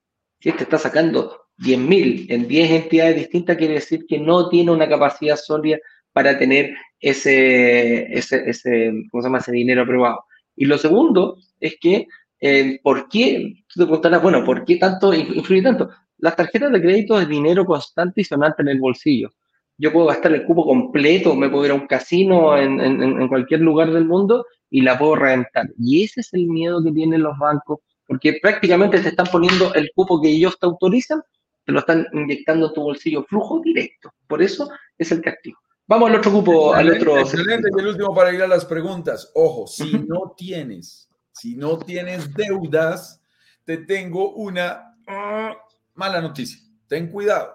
[0.41, 4.89] si este está sacando 10.000 en 10 entidades distintas, quiere decir que no tiene una
[4.89, 5.79] capacidad sólida
[6.15, 9.39] para tener ese, ese, ese, ¿cómo se llama?
[9.39, 10.25] ese dinero aprobado.
[10.57, 12.07] Y lo segundo es que,
[12.41, 13.65] eh, ¿por qué?
[13.69, 15.91] Tú te preguntarás, bueno, ¿por qué tanto influye tanto?
[16.19, 19.31] Las tarjetas de crédito es dinero constante y sonante en el bolsillo.
[19.77, 23.61] Yo puedo gastar el cupo completo, me puedo ir a un casino en, en, cualquier
[23.61, 25.67] lugar del mundo y la puedo reventar.
[25.77, 29.91] Y ese es el miedo que tienen los bancos porque prácticamente te están poniendo el
[29.95, 31.23] cupo que ellos te autorizan
[31.65, 34.13] te lo están inyectando en tu bolsillo, flujo directo.
[34.27, 35.59] Por eso es el castigo.
[35.87, 37.19] Vamos al otro grupo, al otro.
[37.19, 39.31] Excelente, y el último para ir a las preguntas.
[39.35, 43.21] Ojo, si no tienes, si no tienes deudas,
[43.65, 45.55] te tengo una ah,
[45.95, 46.59] mala noticia.
[46.87, 47.55] Ten cuidado,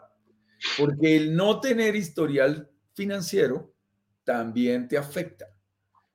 [0.77, 3.73] porque el no tener historial financiero
[4.23, 5.47] también te afecta.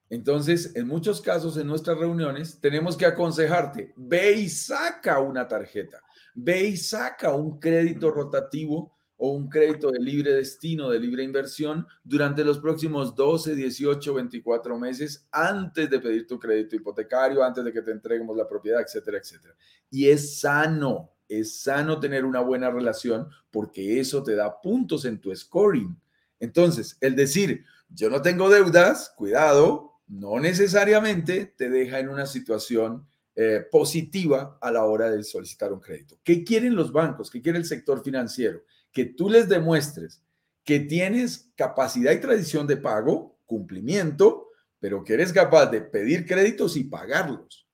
[0.08, 6.00] Entonces, en muchos casos, en nuestras reuniones, tenemos que aconsejarte, ve y saca una tarjeta,
[6.34, 11.86] ve y saca un crédito rotativo o un crédito de libre destino, de libre inversión,
[12.02, 17.72] durante los próximos 12, 18, 24 meses antes de pedir tu crédito hipotecario, antes de
[17.72, 19.54] que te entreguemos la propiedad, etcétera, etcétera.
[19.90, 25.20] Y es sano, es sano tener una buena relación porque eso te da puntos en
[25.20, 25.96] tu scoring.
[26.40, 33.06] Entonces, el decir, yo no tengo deudas, cuidado, no necesariamente te deja en una situación
[33.36, 36.18] eh, positiva a la hora de solicitar un crédito.
[36.22, 37.30] ¿Qué quieren los bancos?
[37.30, 38.62] ¿Qué quiere el sector financiero?
[38.94, 40.22] Que tú les demuestres
[40.64, 44.48] que tienes capacidad y tradición de pago, cumplimiento,
[44.80, 47.66] pero que eres capaz de pedir créditos y pagarlos.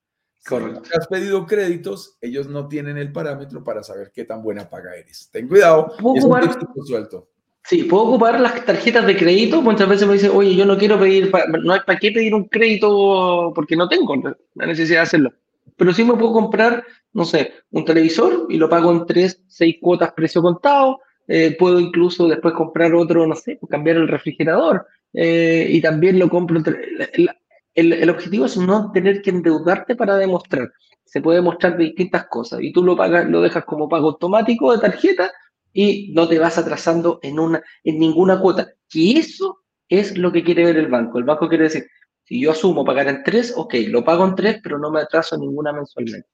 [0.47, 0.83] Correcto.
[0.85, 4.97] Si has pedido créditos, ellos no tienen el parámetro para saber qué tan buena paga
[4.97, 5.29] eres.
[5.31, 5.93] Ten cuidado.
[6.17, 7.29] Es un suelto.
[7.65, 9.61] Sí, puedo ocupar las tarjetas de crédito.
[9.61, 11.31] Muchas veces me dicen, oye, yo no quiero pedir,
[11.63, 14.17] no hay para qué pedir un crédito porque no tengo
[14.55, 15.33] la necesidad de hacerlo.
[15.77, 19.77] Pero sí me puedo comprar, no sé, un televisor y lo pago en tres, seis
[19.81, 21.01] cuotas precio contado.
[21.29, 26.29] Eh, puedo incluso después comprar otro, no sé, cambiar el refrigerador eh, y también lo
[26.29, 26.63] compro.
[27.13, 27.31] El,
[27.75, 30.73] el, objetivo es no tener que endeudarte para demostrar.
[31.05, 34.73] Se puede demostrar de distintas cosas y tú lo pagas, lo dejas como pago automático
[34.73, 35.31] de tarjeta
[35.73, 38.69] y no te vas atrasando en, una, en ninguna cuota.
[38.93, 41.19] Y eso es lo que quiere ver el banco.
[41.19, 41.87] El banco quiere decir,
[42.25, 45.37] si yo asumo pagar en tres, ok, lo pago en tres, pero no me atraso
[45.37, 46.29] ninguna mensualmente.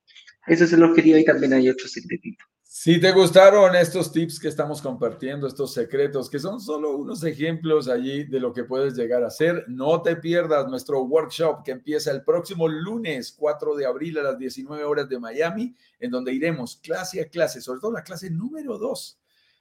[0.47, 2.45] Ese es el objetivo y también hay otro secretito.
[2.87, 7.89] Si te gustaron estos tips que estamos compartiendo, estos secretos, que son solo unos ejemplos
[7.89, 12.13] allí de lo que puedes llegar a hacer, no te pierdas nuestro workshop que empieza
[12.13, 16.77] el próximo lunes 4 de abril a las 19 horas de Miami, en donde iremos
[16.77, 19.19] clase a clase, sobre todo la clase número 2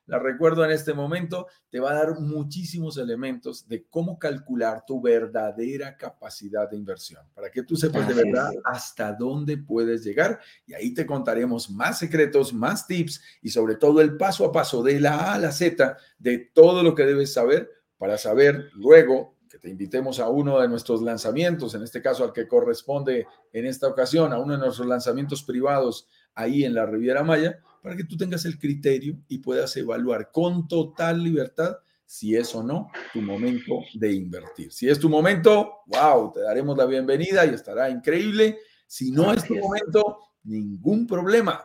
[0.08, 5.02] la recuerdo en este momento, te va a dar muchísimos elementos de cómo calcular tu
[5.02, 10.74] verdadera capacidad de inversión, para que tú sepas de verdad hasta dónde puedes llegar y
[10.74, 15.00] ahí te contaremos más secretos, más tips y sobre todo el paso a paso de
[15.00, 19.60] la A a la Z de todo lo que debes saber para saber luego que
[19.60, 23.88] te invitemos a uno de nuestros lanzamientos, en este caso al que corresponde en esta
[23.88, 28.18] ocasión, a uno de nuestros lanzamientos privados ahí en la Riviera Maya, para que tú
[28.18, 33.76] tengas el criterio y puedas evaluar con total libertad si es o no tu momento
[33.94, 34.72] de invertir.
[34.72, 38.58] Si es tu momento, wow, te daremos la bienvenida y estará increíble.
[38.88, 41.64] Si no es tu momento, ningún problema,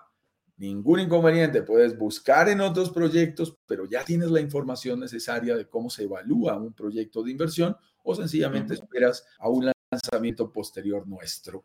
[0.59, 1.63] ningún inconveniente.
[1.63, 6.59] Puedes buscar en otros proyectos, pero ya tienes la información necesaria de cómo se evalúa
[6.59, 11.65] un proyecto de inversión o sencillamente esperas a un lanzamiento posterior nuestro.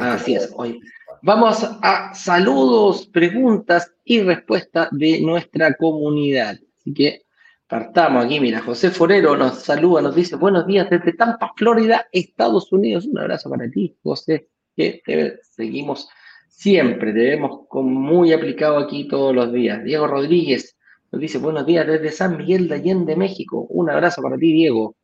[0.00, 0.52] Así es.
[0.56, 0.80] Hoy
[1.22, 6.58] vamos a saludos, preguntas y respuestas de nuestra comunidad.
[6.78, 7.22] Así que
[7.66, 8.40] partamos aquí.
[8.40, 13.06] Mira, José Forero nos saluda, nos dice buenos días desde Tampa, Florida, Estados Unidos.
[13.06, 14.48] Un abrazo para ti, José.
[14.74, 15.02] Que
[15.42, 16.08] seguimos
[16.48, 19.84] siempre, debemos con muy aplicado aquí todos los días.
[19.84, 20.76] Diego Rodríguez
[21.12, 23.66] nos dice buenos días desde San Miguel de Allende, México.
[23.68, 24.96] Un abrazo para ti, Diego.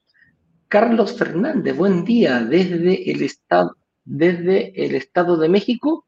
[0.68, 6.06] Carlos Fernández, buen día desde el estado, desde el Estado de México,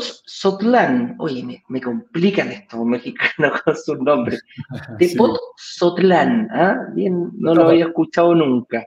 [0.00, 1.16] Sotlán.
[1.18, 4.38] Oye, me, me, complican estos mexicanos con su nombre.
[4.98, 6.88] Tepot Sotlán, ¿ah?
[6.94, 8.86] Bien, no lo había escuchado nunca.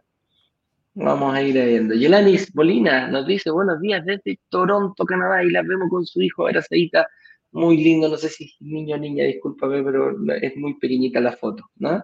[0.96, 1.96] Vamos a ir viendo.
[1.96, 6.48] Yelanis Molina nos dice buenos días desde Toronto, Canadá, y la vemos con su hijo
[6.48, 7.08] Aracedita.
[7.52, 11.32] Muy lindo, no sé si es niño o niña, discúlpame, pero es muy pequeñita la
[11.32, 12.04] foto, ¿no?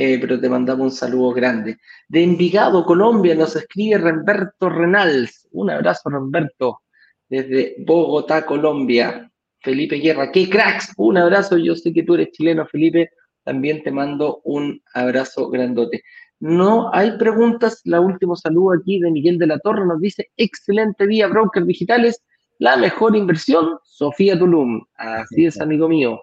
[0.00, 1.76] Eh, pero te mandamos un saludo grande.
[2.06, 5.48] De Envigado, Colombia, nos escribe Remberto Renals.
[5.50, 6.82] Un abrazo, Remberto,
[7.28, 9.28] desde Bogotá, Colombia.
[9.58, 11.58] Felipe Guerra, qué cracks, un abrazo.
[11.58, 13.10] Yo sé que tú eres chileno, Felipe.
[13.42, 16.04] También te mando un abrazo grandote.
[16.38, 17.80] No hay preguntas.
[17.82, 22.22] La último saludo aquí de Miguel de la Torre nos dice: excelente día, brokers digitales.
[22.60, 24.80] La mejor inversión, Sofía Tulum.
[24.94, 26.22] Así es, amigo mío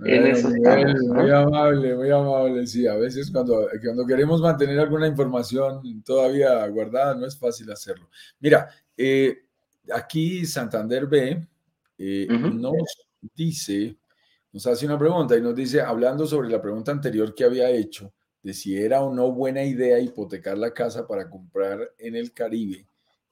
[0.00, 2.66] muy, amable, muy amable.
[2.66, 8.08] Sí, a veces cuando, cuando queremos mantener alguna información todavía guardada, no es fácil hacerlo.
[8.38, 9.36] Mira, eh,
[9.92, 11.46] aquí Santander B
[11.98, 12.74] eh, nos
[13.34, 13.96] dice,
[14.52, 18.12] nos hace una pregunta y nos dice, hablando sobre la pregunta anterior que había hecho,
[18.42, 22.86] de si era o no buena idea hipotecar la casa para comprar en el Caribe,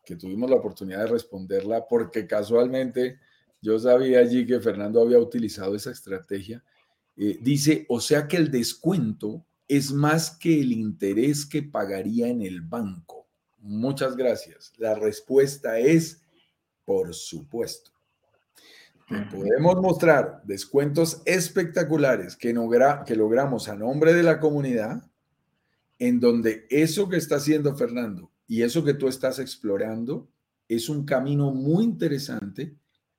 [0.05, 3.19] que tuvimos la oportunidad de responderla porque casualmente
[3.61, 6.63] yo sabía allí que Fernando había utilizado esa estrategia.
[7.17, 12.43] Eh, dice, o sea que el descuento es más que el interés que pagaría en
[12.43, 13.27] el banco.
[13.59, 14.73] Muchas gracias.
[14.79, 16.23] La respuesta es,
[16.85, 17.91] por supuesto.
[19.31, 22.55] podemos mostrar descuentos espectaculares que,
[23.07, 25.03] que logramos a nombre de la comunidad,
[25.99, 30.29] en donde eso que está haciendo Fernando y eso que tú estás explorando
[30.69, 32.77] es un camino muy interesante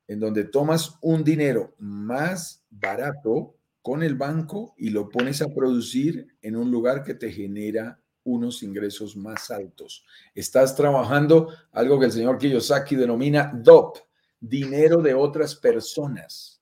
[0.10, 6.36] en donde tomas un dinero más barato con el banco y lo pones a producir
[6.42, 10.04] en un lugar que te genera unos ingresos más altos.
[10.34, 13.98] Estás trabajando algo que el señor Kiyosaki denomina DOP,
[14.40, 16.60] dinero de otras personas.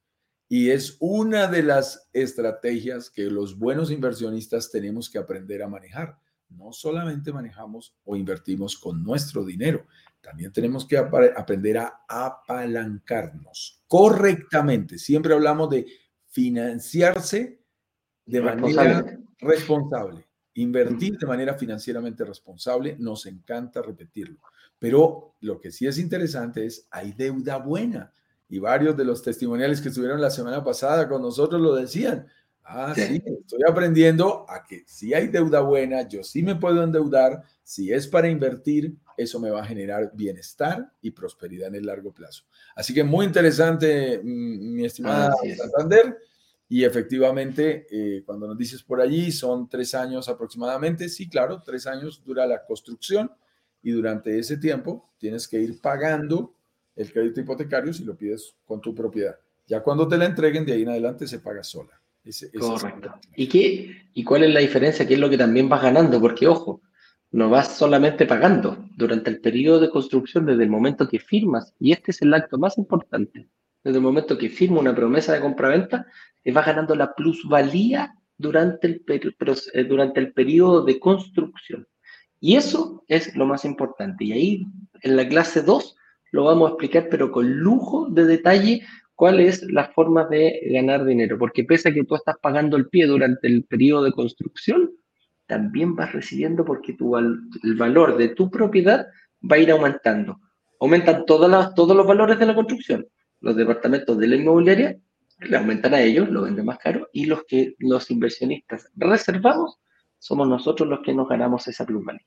[0.49, 6.17] Y es una de las estrategias que los buenos inversionistas tenemos que aprender a manejar.
[6.49, 9.85] No solamente manejamos o invertimos con nuestro dinero,
[10.21, 14.97] también tenemos que aprender a apalancarnos correctamente.
[14.97, 15.85] Siempre hablamos de
[16.27, 17.61] financiarse
[18.25, 22.95] de manera responsable, invertir de manera financieramente responsable.
[22.99, 24.39] Nos encanta repetirlo.
[24.79, 28.11] Pero lo que sí es interesante es, hay deuda buena.
[28.49, 32.27] Y varios de los testimoniales que estuvieron la semana pasada con nosotros lo decían.
[32.69, 33.23] Ah, sí.
[33.25, 37.41] estoy aprendiendo a que si hay deuda buena, yo sí me puedo endeudar.
[37.63, 42.13] Si es para invertir, eso me va a generar bienestar y prosperidad en el largo
[42.13, 42.43] plazo.
[42.75, 46.17] Así que muy interesante, mm, mi estimada Santander.
[46.67, 51.07] Y efectivamente, eh, cuando nos dices por allí, son tres años aproximadamente.
[51.07, 53.31] Sí, claro, tres años dura la construcción
[53.81, 56.53] y durante ese tiempo tienes que ir pagando
[56.97, 59.37] el crédito hipotecario si lo pides con tu propiedad.
[59.67, 61.96] Ya cuando te la entreguen, de ahí en adelante se paga sola.
[62.59, 63.13] Correcto.
[63.35, 65.07] ¿Y, qué, ¿Y cuál es la diferencia?
[65.07, 66.19] ¿Qué es lo que también vas ganando?
[66.19, 66.81] Porque, ojo,
[67.31, 71.91] no vas solamente pagando durante el periodo de construcción, desde el momento que firmas, y
[71.91, 73.49] este es el acto más importante,
[73.83, 76.05] desde el momento que firma una promesa de compraventa,
[76.43, 81.87] te vas ganando la plusvalía durante el, eh, durante el periodo de construcción.
[82.39, 84.23] Y eso es lo más importante.
[84.23, 84.67] Y ahí,
[85.01, 85.95] en la clase 2,
[86.31, 88.85] lo vamos a explicar, pero con lujo de detalle,
[89.17, 91.39] cuál es la forma de ganar dinero.
[91.39, 94.91] Porque pese a que tú estás pagando el pie durante el periodo de construcción,
[95.47, 96.95] también vas recibiendo porque
[97.63, 99.07] el valor de tu propiedad
[99.49, 100.39] va a ir aumentando.
[100.79, 103.07] Aumentan todos los valores de la construcción.
[103.41, 104.97] Los departamentos de la inmobiliaria
[105.39, 109.79] le aumentan a ellos, lo venden más caro, y los que los inversionistas reservamos
[110.19, 112.21] somos nosotros los que nos ganamos esa plusvalía.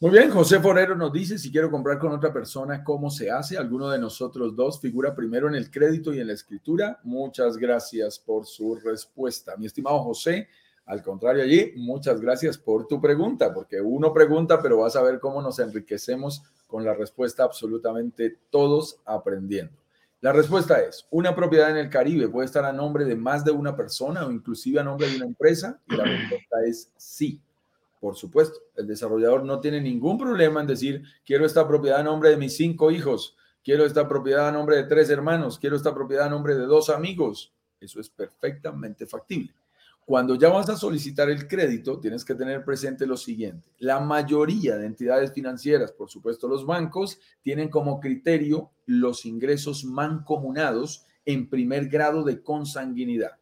[0.00, 3.58] Muy bien, José Forero nos dice, si quiero comprar con otra persona, ¿cómo se hace?
[3.58, 7.00] Alguno de nosotros dos figura primero en el crédito y en la escritura.
[7.02, 9.56] Muchas gracias por su respuesta.
[9.56, 10.46] Mi estimado José,
[10.86, 15.18] al contrario allí, muchas gracias por tu pregunta, porque uno pregunta, pero vas a ver
[15.18, 19.72] cómo nos enriquecemos con la respuesta absolutamente todos aprendiendo.
[20.20, 23.50] La respuesta es, una propiedad en el Caribe puede estar a nombre de más de
[23.50, 25.80] una persona o inclusive a nombre de una empresa.
[25.88, 27.40] Y la respuesta es sí.
[28.00, 32.30] Por supuesto, el desarrollador no tiene ningún problema en decir, quiero esta propiedad a nombre
[32.30, 36.26] de mis cinco hijos, quiero esta propiedad a nombre de tres hermanos, quiero esta propiedad
[36.26, 37.52] a nombre de dos amigos.
[37.80, 39.54] Eso es perfectamente factible.
[40.08, 43.68] Cuando ya vas a solicitar el crédito, tienes que tener presente lo siguiente.
[43.78, 51.04] La mayoría de entidades financieras, por supuesto los bancos, tienen como criterio los ingresos mancomunados
[51.26, 53.32] en primer grado de consanguinidad.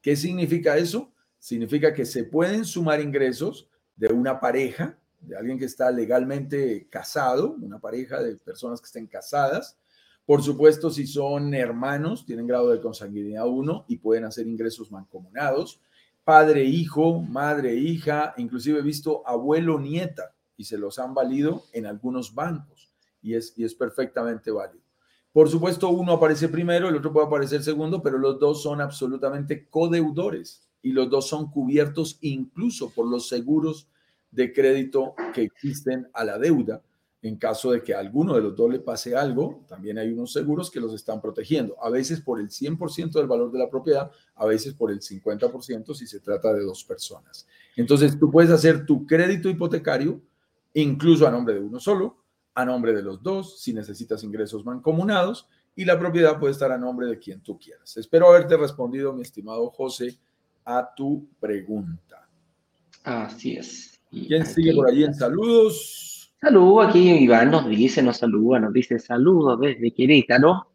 [0.00, 1.12] ¿Qué significa eso?
[1.38, 7.56] Significa que se pueden sumar ingresos de una pareja, de alguien que está legalmente casado,
[7.60, 9.78] una pareja de personas que estén casadas.
[10.24, 15.80] Por supuesto, si son hermanos, tienen grado de consanguinidad 1 y pueden hacer ingresos mancomunados.
[16.24, 21.86] Padre, hijo, madre, hija, inclusive he visto abuelo, nieta, y se los han valido en
[21.86, 22.92] algunos bancos,
[23.22, 24.84] y es, y es perfectamente válido.
[25.32, 29.68] Por supuesto, uno aparece primero, el otro puede aparecer segundo, pero los dos son absolutamente
[29.68, 33.88] codeudores y los dos son cubiertos incluso por los seguros
[34.30, 36.80] de crédito que existen a la deuda.
[37.22, 40.70] En caso de que alguno de los dos le pase algo, también hay unos seguros
[40.70, 44.46] que los están protegiendo, a veces por el 100% del valor de la propiedad, a
[44.46, 47.48] veces por el 50% si se trata de dos personas.
[47.74, 50.20] Entonces, tú puedes hacer tu crédito hipotecario
[50.74, 52.18] incluso a nombre de uno solo,
[52.54, 56.78] a nombre de los dos, si necesitas ingresos mancomunados, y la propiedad puede estar a
[56.78, 57.96] nombre de quien tú quieras.
[57.96, 60.16] Espero haberte respondido, mi estimado José,
[60.66, 62.28] a tu pregunta.
[63.04, 64.00] Así es.
[64.10, 66.34] ¿Quién sigue por allí en saludos?
[66.40, 70.66] Saludos, aquí Iván nos dice, nos saluda, nos dice saludos desde Querétaro.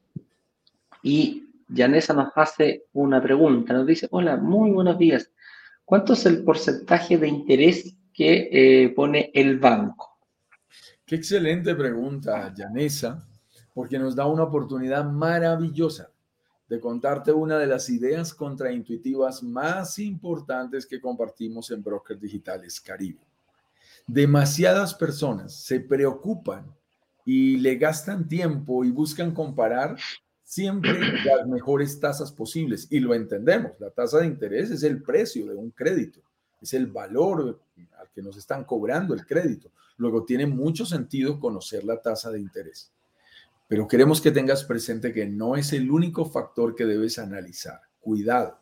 [1.03, 5.29] Y Yanesa nos hace una pregunta, nos dice, hola, muy buenos días.
[5.83, 10.17] ¿Cuánto es el porcentaje de interés que eh, pone el banco?
[11.05, 13.27] Qué excelente pregunta, Yanesa.
[13.73, 16.11] porque nos da una oportunidad maravillosa
[16.71, 23.19] de contarte una de las ideas contraintuitivas más importantes que compartimos en Brokers Digitales Caribe.
[24.07, 26.73] Demasiadas personas se preocupan
[27.25, 29.97] y le gastan tiempo y buscan comparar
[30.45, 30.93] siempre
[31.25, 32.87] las mejores tasas posibles.
[32.89, 36.21] Y lo entendemos, la tasa de interés es el precio de un crédito,
[36.61, 37.59] es el valor
[37.99, 39.69] al que nos están cobrando el crédito.
[39.97, 42.93] Luego tiene mucho sentido conocer la tasa de interés.
[43.71, 47.79] Pero queremos que tengas presente que no es el único factor que debes analizar.
[48.01, 48.59] Cuidado.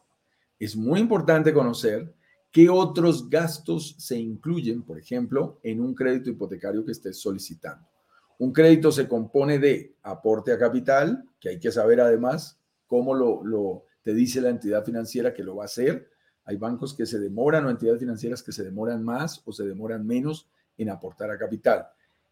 [0.60, 2.14] Es muy importante conocer
[2.52, 7.90] qué otros gastos se incluyen, por ejemplo, en un crédito hipotecario que estés solicitando.
[8.38, 13.44] Un crédito se compone de aporte a capital, que hay que saber además cómo lo,
[13.44, 16.08] lo te dice la entidad financiera que lo va a hacer.
[16.46, 20.06] Hay bancos que se demoran o entidades financieras que se demoran más o se demoran
[20.06, 20.48] menos
[20.78, 21.88] en aportar a capital.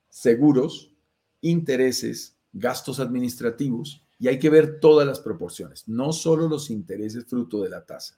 [0.09, 0.93] Seguros,
[1.41, 7.61] intereses, gastos administrativos y hay que ver todas las proporciones, no solo los intereses fruto
[7.61, 8.17] de la tasa.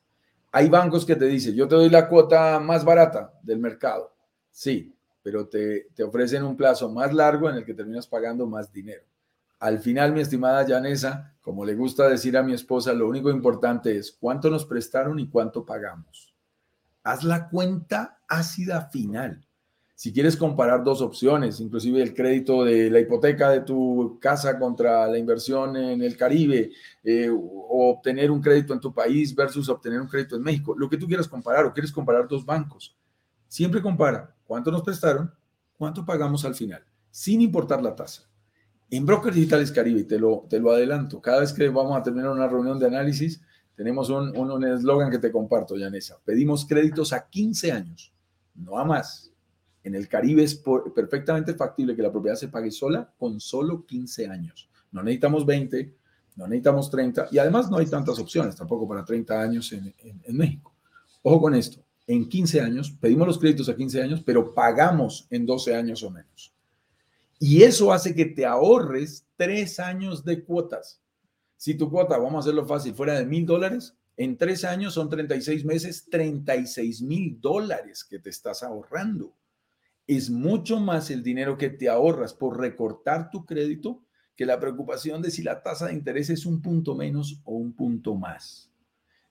[0.52, 4.16] Hay bancos que te dicen, yo te doy la cuota más barata del mercado.
[4.50, 8.72] Sí, pero te, te ofrecen un plazo más largo en el que terminas pagando más
[8.72, 9.04] dinero.
[9.60, 13.96] Al final, mi estimada Janesa, como le gusta decir a mi esposa, lo único importante
[13.96, 16.34] es cuánto nos prestaron y cuánto pagamos.
[17.04, 19.46] Haz la cuenta ácida final.
[20.00, 25.06] Si quieres comparar dos opciones, inclusive el crédito de la hipoteca de tu casa contra
[25.08, 26.72] la inversión en el Caribe,
[27.04, 30.90] eh, o obtener un crédito en tu país versus obtener un crédito en México, lo
[30.90, 32.96] que tú quieras comparar o quieres comparar dos bancos,
[33.50, 35.34] siempre compara cuánto nos prestaron,
[35.78, 36.82] cuánto pagamos al final,
[37.12, 38.24] sin importar la tasa.
[38.90, 42.30] En Brokers Digitales Caribe, te lo, te lo adelanto, cada vez que vamos a terminar
[42.30, 43.42] una reunión de análisis,
[43.76, 46.22] tenemos un eslogan un, que te comparto, Yanesa.
[46.24, 48.14] Pedimos créditos a 15 años,
[48.56, 49.30] no a más
[49.84, 50.62] en el Caribe es
[50.94, 54.70] perfectamente factible que la propiedad se pague sola con solo 15 años.
[54.92, 55.96] No necesitamos 20,
[56.36, 60.38] no necesitamos 30 y además no hay tantas opciones tampoco para 30 años en, en
[60.38, 60.74] México.
[61.22, 65.46] Ojo con esto, en 15 años, pedimos los créditos a 15 años, pero pagamos en
[65.46, 66.54] 12 años o menos.
[67.40, 71.02] Y eso hace que te ahorres tres años de cuotas.
[71.56, 75.10] Si tu cuota, vamos a hacerlo fácil, fuera de mil dólares, en tres años son
[75.10, 79.34] 36 meses, 36 mil dólares que te estás ahorrando
[80.10, 84.02] es mucho más el dinero que te ahorras por recortar tu crédito
[84.36, 87.74] que la preocupación de si la tasa de interés es un punto menos o un
[87.74, 88.72] punto más.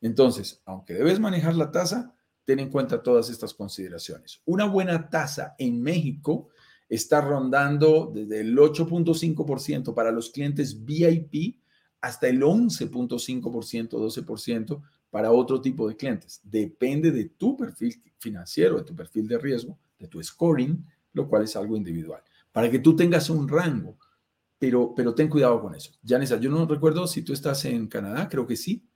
[0.01, 2.15] Entonces, aunque debes manejar la tasa,
[2.45, 4.41] ten en cuenta todas estas consideraciones.
[4.45, 6.51] Una buena tasa en México
[6.89, 11.61] está rondando desde el 8.5% para los clientes VIP
[12.01, 16.41] hasta el 11.5%, 12% para otro tipo de clientes.
[16.45, 21.45] Depende de tu perfil financiero, de tu perfil de riesgo de tu scoring, lo cual
[21.45, 22.23] es algo individual,
[22.53, 23.99] para que tú tengas un rango,
[24.59, 25.93] pero, pero ten cuidado con eso.
[26.05, 28.89] Janessa, yo no recuerdo si tú estás en Canadá, creo que sí.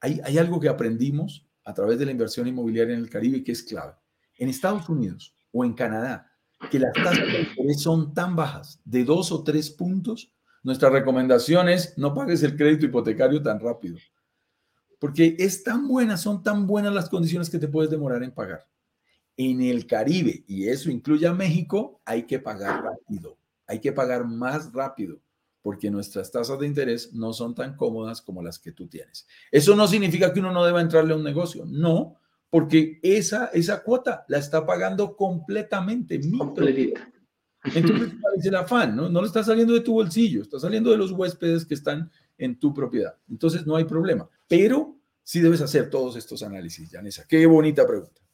[0.00, 3.52] Hay, hay algo que aprendimos a través de la inversión inmobiliaria en el Caribe que
[3.52, 3.94] es clave.
[4.36, 6.30] En Estados Unidos o en Canadá,
[6.70, 10.32] que las tasas de interés son tan bajas, de dos o tres puntos,
[10.62, 13.96] nuestra recomendación es no pagues el crédito hipotecario tan rápido.
[14.98, 18.66] Porque es tan buena, son tan buenas las condiciones que te puedes demorar en pagar
[19.36, 24.24] en el Caribe, y eso incluye a México, hay que pagar rápido, hay que pagar
[24.26, 25.20] más rápido,
[25.60, 29.26] porque nuestras tasas de interés no son tan cómodas como las que tú tienes.
[29.50, 32.16] Eso no significa que uno no deba entrarle a un negocio, no,
[32.48, 36.14] porque esa, esa cuota la está pagando completamente.
[36.14, 36.94] Entonces,
[38.38, 38.96] es el afán?
[38.96, 39.08] ¿no?
[39.08, 42.58] no le está saliendo de tu bolsillo, está saliendo de los huéspedes que están en
[42.58, 43.16] tu propiedad.
[43.28, 44.28] Entonces, no hay problema.
[44.46, 47.26] Pero sí debes hacer todos estos análisis, Janessa.
[47.28, 48.25] Qué bonita pregunta.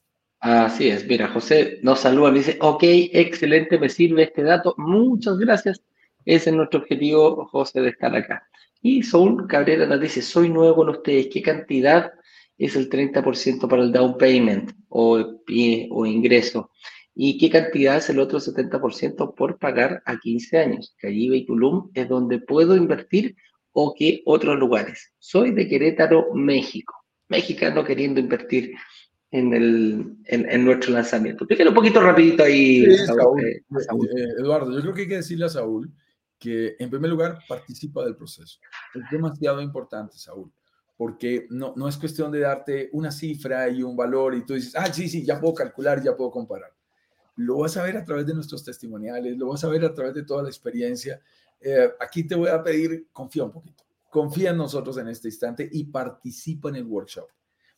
[0.43, 5.38] Así es, mira, José nos saluda, me dice, ok, excelente, me sirve este dato, muchas
[5.38, 5.80] gracias.
[6.24, 8.49] Ese es nuestro objetivo, José, de estar acá.
[8.80, 12.11] Y Saúl Cabrera nos dice, soy nuevo con ustedes, ¿qué cantidad
[12.59, 15.16] es el 30% para el down payment o,
[15.90, 16.72] o ingreso?
[17.14, 20.97] ¿Y qué cantidad es el otro 70% por pagar a 15 años?
[20.99, 23.36] Caribe y Tulum es donde puedo invertir
[23.70, 25.12] o qué otros lugares.
[25.20, 26.95] Soy de Querétaro, México.
[27.28, 28.72] Mexicano queriendo invertir
[29.33, 31.45] en, el, en, nuestro lanzamiento.
[31.45, 33.62] Explíquelo un poquito rapidito ahí, eh, eh,
[34.39, 35.91] Eduardo, yo creo que hay que decirle a Saúl
[36.39, 38.61] que en primer lugar participa del proceso.
[38.95, 40.53] Es demasiado importante, Saúl,
[40.99, 44.76] porque no, no es cuestión de darte una cifra y un valor y tú dices,
[44.76, 46.70] ah, sí, sí, ya puedo calcular, ya puedo comparar.
[47.37, 50.12] Lo vas a ver a través de nuestros testimoniales, lo vas a ver a través
[50.12, 51.22] de toda la experiencia.
[51.59, 55.66] Eh, aquí te voy a pedir, confía un poquito, confía en nosotros en este instante
[55.72, 57.28] y participa en el workshop.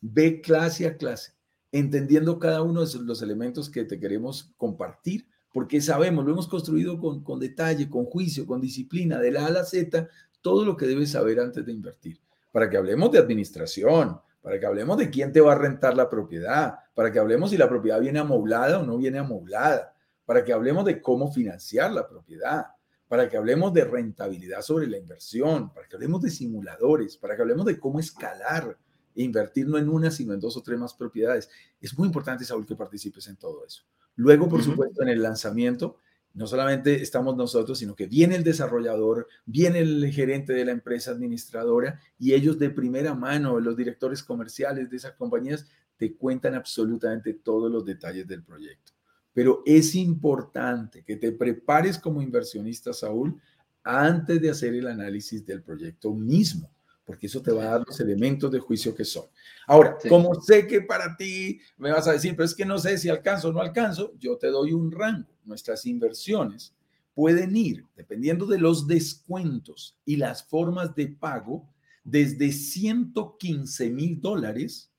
[0.01, 1.35] Ve clase a clase
[1.79, 6.99] entendiendo cada uno de los elementos que te queremos compartir porque sabemos, lo hemos construido
[6.99, 10.09] con, con detalle, con juicio, con disciplina, de la A a la Z,
[10.41, 12.21] todo lo que debes saber antes de invertir,
[12.51, 16.11] para que hablemos de administración, para que hablemos de quién te va a rentar la
[16.11, 19.95] propiedad, para que hablemos si la propiedad viene amoblada o no viene amoblada,
[20.27, 22.67] para que hablemos de cómo financiar la propiedad,
[23.07, 27.43] para que hablemos de rentabilidad sobre la inversión, para que hablemos de simuladores, para que
[27.43, 28.77] hablemos de cómo escalar
[29.15, 31.49] e invertir no en una, sino en dos o tres más propiedades.
[31.81, 33.83] Es muy importante, Saúl, que participes en todo eso.
[34.17, 35.99] Luego, por supuesto, en el lanzamiento,
[36.35, 41.13] no solamente estamos nosotros, sino que viene el desarrollador, viene el gerente de la empresa
[41.13, 47.35] administradora y ellos de primera mano, los directores comerciales de esas compañías, te cuentan absolutamente
[47.35, 48.93] todos los detalles del proyecto.
[49.33, 53.41] Pero es importante que te prepares como inversionista, Saúl,
[53.85, 56.74] antes de hacer el análisis del proyecto mismo
[57.05, 59.25] porque eso te va a dar los elementos de juicio que son.
[59.67, 62.99] Ahora, como sé que para ti me vas a decir, pero es que no sé
[62.99, 65.29] si alcanzo o no alcanzo, yo te doy un rango.
[65.45, 66.75] Nuestras inversiones
[67.15, 71.69] pueden ir, dependiendo de los descuentos y las formas de pago,
[72.03, 74.91] desde 115 mil dólares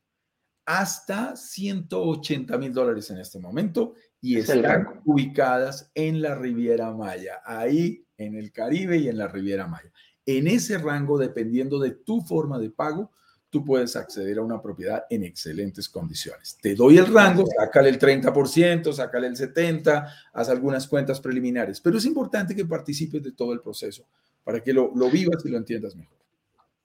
[0.65, 8.03] hasta 180 mil dólares en este momento y están ubicadas en la Riviera Maya, ahí
[8.17, 9.91] en el Caribe y en la Riviera Maya.
[10.25, 13.11] En ese rango, dependiendo de tu forma de pago,
[13.55, 16.57] tú puedes acceder a una propiedad en excelentes condiciones.
[16.61, 21.97] Te doy el rango, sácale el 30%, sácale el 70%, haz algunas cuentas preliminares, pero
[21.97, 24.05] es importante que participes de todo el proceso
[24.43, 26.17] para que lo, vivas y lo entiendas mejor.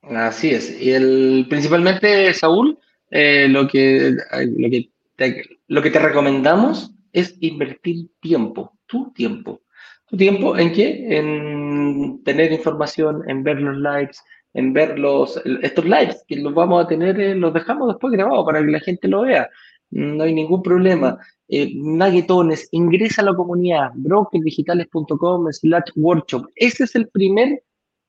[0.03, 0.81] Así es.
[0.81, 2.79] Y el, principalmente, Saúl,
[3.11, 9.63] eh, lo, que, lo, que te, lo que te recomendamos es invertir tiempo, tu tiempo.
[10.11, 11.19] ¿Tu tiempo en qué?
[11.19, 14.21] En tener información, en ver los lives,
[14.55, 18.45] en ver los, estos lives, que los vamos a tener, eh, los dejamos después grabados
[18.45, 19.49] para que la gente lo vea.
[19.91, 21.19] No hay ningún problema.
[21.49, 26.47] Eh, Naguetones, ingresa a la comunidad, brokerdigitales.com slash workshop.
[26.57, 27.63] Ese es el primer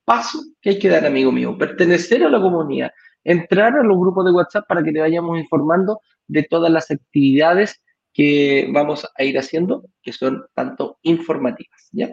[0.03, 1.55] paso que hay que dar, amigo mío.
[1.55, 2.91] Pertenecer a la comunidad,
[3.23, 7.79] entrar a los grupos de WhatsApp para que te vayamos informando de todas las actividades
[8.13, 12.09] que vamos a ir haciendo, que son tanto informativas, ¿ya?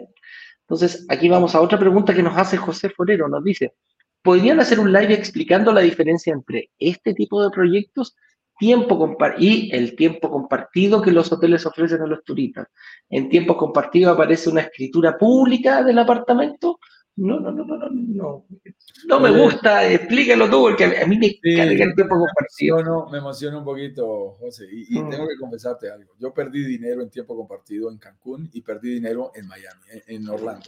[0.61, 3.73] Entonces, aquí vamos a otra pregunta que nos hace José Forero, nos dice,
[4.21, 8.15] ¿podrían hacer un live explicando la diferencia entre este tipo de proyectos
[8.59, 12.67] tiempo y el tiempo compartido que los hoteles ofrecen a los turistas?
[13.09, 16.79] En tiempo compartido aparece una escritura pública del apartamento
[17.19, 18.45] no, no, no, no, no, no.
[19.07, 23.09] No me gusta, explícalo tú, porque a mí me carga el tiempo compartido.
[23.09, 25.09] Me emociona un poquito, José, y, mm.
[25.09, 26.13] tengo que confesarte algo.
[26.17, 30.65] Yo perdí dinero en tiempo compartido en Cancún y perdí dinero en Miami, en, Orlando.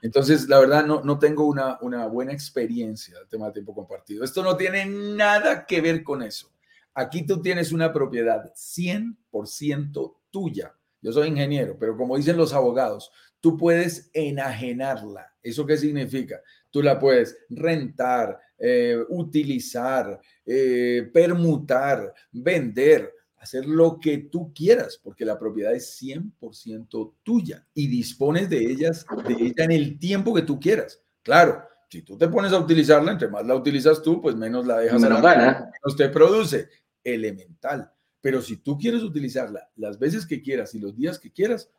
[0.00, 4.24] Entonces, la verdad, no, no tengo una, una buena experiencia del tema de tiempo compartido.
[4.24, 6.50] Esto no tiene nada que ver con eso.
[6.94, 10.74] Aquí tú tienes una propiedad 100% tuya.
[11.02, 13.10] Yo soy ingeniero, pero como dicen los abogados,
[13.40, 15.34] tú puedes enajenarla.
[15.42, 16.40] ¿Eso qué significa?
[16.70, 25.24] Tú la puedes rentar, eh, utilizar, eh, permutar, vender, hacer lo que tú quieras, porque
[25.24, 30.42] la propiedad es 100% tuya y dispones de, ellas, de ella en el tiempo que
[30.42, 31.02] tú quieras.
[31.22, 34.78] Claro, si tú te pones a utilizarla, entre más la utilizas tú, pues menos la
[34.78, 35.00] dejas.
[35.00, 35.70] Menos gana.
[35.82, 36.68] Menos te produce.
[37.02, 37.90] Elemental.
[38.20, 41.70] Pero si tú quieres utilizarla las veces que quieras y los días que quieras,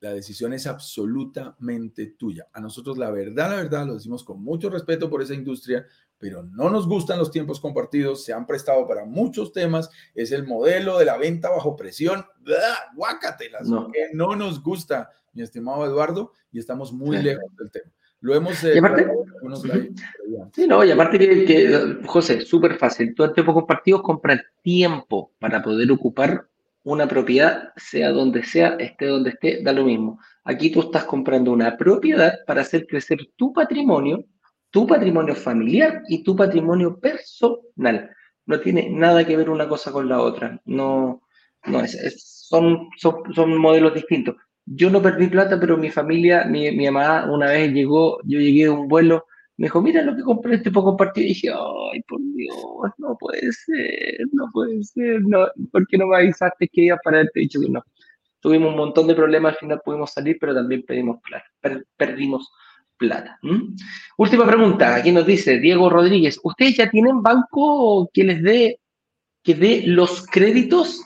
[0.00, 2.46] la decisión es absolutamente tuya.
[2.52, 5.86] A nosotros la verdad, la verdad, lo decimos con mucho respeto por esa industria,
[6.18, 10.46] pero no nos gustan los tiempos compartidos, se han prestado para muchos temas, es el
[10.46, 12.24] modelo de la venta bajo presión,
[12.94, 13.90] guácatelas, no.
[13.90, 17.90] que no nos gusta, mi estimado Eduardo, y estamos muy lejos del tema.
[18.20, 18.64] Lo hemos...
[18.64, 18.80] Eh,
[20.54, 25.62] sí, no, y aparte que, José, súper fácil, tú en tiempo compartido compras tiempo para
[25.62, 26.48] poder ocupar
[26.86, 30.20] una propiedad, sea donde sea, esté donde esté, da lo mismo.
[30.44, 34.24] Aquí tú estás comprando una propiedad para hacer crecer tu patrimonio,
[34.70, 38.08] tu patrimonio familiar y tu patrimonio personal.
[38.44, 40.60] No tiene nada que ver una cosa con la otra.
[40.64, 41.22] No,
[41.64, 44.36] no es, son, son, modelos distintos.
[44.64, 48.64] Yo no perdí plata, pero mi familia, mi, mi mamá una vez llegó, yo llegué
[48.64, 49.26] de un vuelo
[49.58, 51.24] me dijo, mira lo que compré este poco partido.
[51.24, 56.06] Y dije, ay, por Dios, no puede ser, no puede ser, no, ¿por qué no
[56.06, 57.82] me avisaste que iba para haberte dicho que no?
[58.40, 62.52] Tuvimos un montón de problemas, al final pudimos salir, pero también pedimos plata, perdimos
[62.96, 63.38] plata.
[64.18, 68.80] Última pregunta, aquí nos dice Diego Rodríguez, ¿ustedes ya tienen banco que les dé,
[69.42, 71.02] que dé los créditos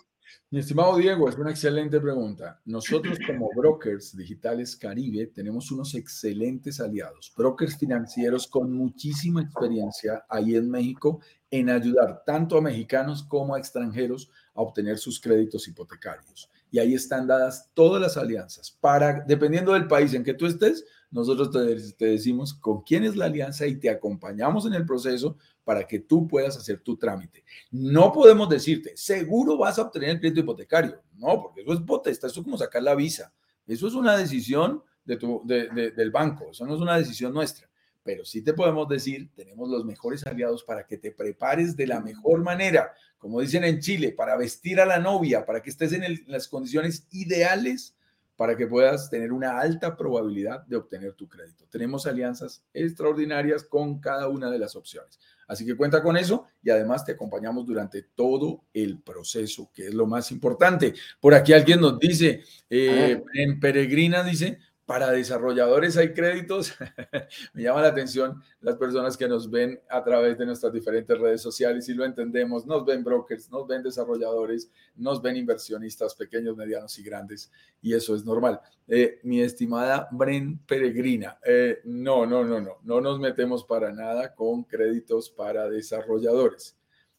[0.53, 2.61] mi estimado Diego, es una excelente pregunta.
[2.65, 10.57] Nosotros como brokers digitales Caribe tenemos unos excelentes aliados, brokers financieros con muchísima experiencia ahí
[10.57, 11.21] en México
[11.53, 16.51] en ayudar tanto a mexicanos como a extranjeros a obtener sus créditos hipotecarios.
[16.73, 18.71] y ahí están dadas todas las alianzas.
[18.81, 23.25] Para, dependiendo del país en que tú estés, nosotros te, decimos con quién es la
[23.25, 27.45] alianza y te acompañamos en el proceso para que tú puedas hacer tu trámite.
[27.71, 31.03] No podemos decirte, seguro vas a obtener el crédito hipotecario.
[31.15, 33.33] No, porque eso es potestad, eso es como sacar la visa.
[33.67, 37.69] Eso es una decisión de tu, del banco, eso no es una decisión nuestra.
[38.03, 42.01] Pero sí te podemos decir, tenemos los mejores aliados para que te prepares de la
[42.01, 46.25] mejor manera, como dicen en Chile, para vestir a la novia, para que estés en
[46.27, 47.95] las condiciones ideales
[48.41, 51.67] para que puedas tener una alta probabilidad de obtener tu crédito.
[51.69, 55.21] Tenemos alianzas extraordinarias con cada una de las opciones.
[55.47, 59.93] Así que cuenta con eso y además te acompañamos durante todo el proceso, que es
[59.93, 60.95] lo más importante.
[61.21, 64.59] Por aquí alguien nos dice, eh, en Peregrina dice,
[64.91, 66.75] para desarrolladores hay créditos.
[67.55, 71.41] Me llama la atención las personas que nos ven a través de nuestras diferentes redes
[71.41, 72.67] sociales y lo entendemos.
[72.67, 78.17] Nos ven brokers, nos ven desarrolladores, nos ven inversionistas pequeños, medianos y grandes y eso
[78.17, 78.61] es normal.
[78.89, 84.35] Eh, mi estimada Bren Peregrina, eh, no, no, no, no, no nos metemos para nada
[84.35, 86.77] con créditos para desarrolladores.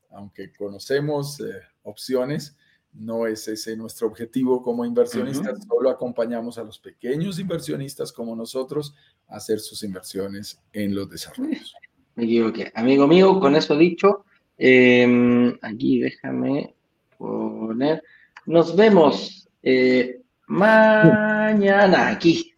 [0.10, 2.58] Aunque conocemos eh, opciones,
[2.94, 8.96] no es ese nuestro objetivo como inversionistas, solo acompañamos a los pequeños inversionistas como nosotros
[9.28, 11.74] a hacer sus inversiones en los desarrollos.
[12.16, 12.72] Me equivoqué.
[12.76, 14.26] Amigo mío, con eso dicho,
[14.58, 16.76] em, aquí déjame
[17.18, 18.04] poner,
[18.46, 22.54] nos vemos eh, mañana aquí.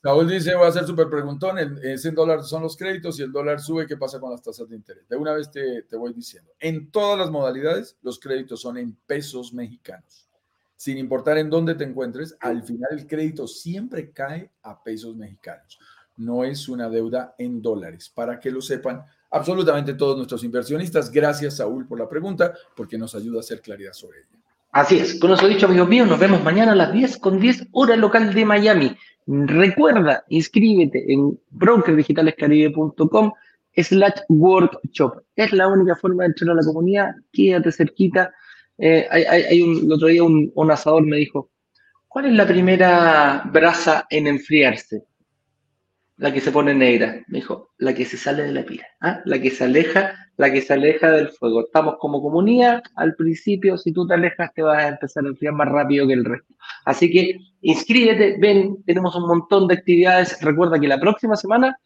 [0.00, 3.32] Saúl dice, voy a hacer súper preguntón, el, 100 dólares son los créditos y el
[3.32, 5.08] dólar sube, ¿qué pasa con las tasas de interés?
[5.08, 8.94] De una vez te, te voy diciendo, en todas las modalidades, los créditos son en
[9.06, 10.28] pesos mexicanos.
[10.76, 15.80] Sin importar en dónde te encuentres, al final el crédito siempre cae a pesos mexicanos.
[16.16, 21.10] No es una deuda en dólares, para que lo sepan absolutamente todos nuestros inversionistas.
[21.10, 24.38] Gracias, Saúl, por la pregunta, porque nos ayuda a hacer claridad sobre ella.
[24.70, 27.68] Así es, con eso dicho, amigos míos, nos vemos mañana a las 10 con 10
[27.72, 28.96] hora local de Miami.
[29.26, 33.32] Recuerda, inscríbete en brokerdigitalescaribe.com
[33.76, 35.22] slash workshop.
[35.36, 37.14] Es la única forma de entrar a la comunidad.
[37.32, 38.32] Quédate cerquita.
[38.76, 41.50] Eh, hay, un, el otro día un, un asador me dijo,
[42.06, 45.04] ¿cuál es la primera brasa en enfriarse?
[46.18, 47.22] La que se pone negra.
[47.28, 49.20] Me dijo, la que se sale de la pila, ¿ah?
[49.24, 51.64] la que se aleja, la que se aleja del fuego.
[51.64, 55.54] Estamos como comunidad, al principio, si tú te alejas, te vas a empezar a enfriar
[55.54, 56.54] más rápido que el resto.
[56.84, 60.38] Así que inscríbete, ven, tenemos un montón de actividades.
[60.42, 61.78] Recuerda que la próxima semana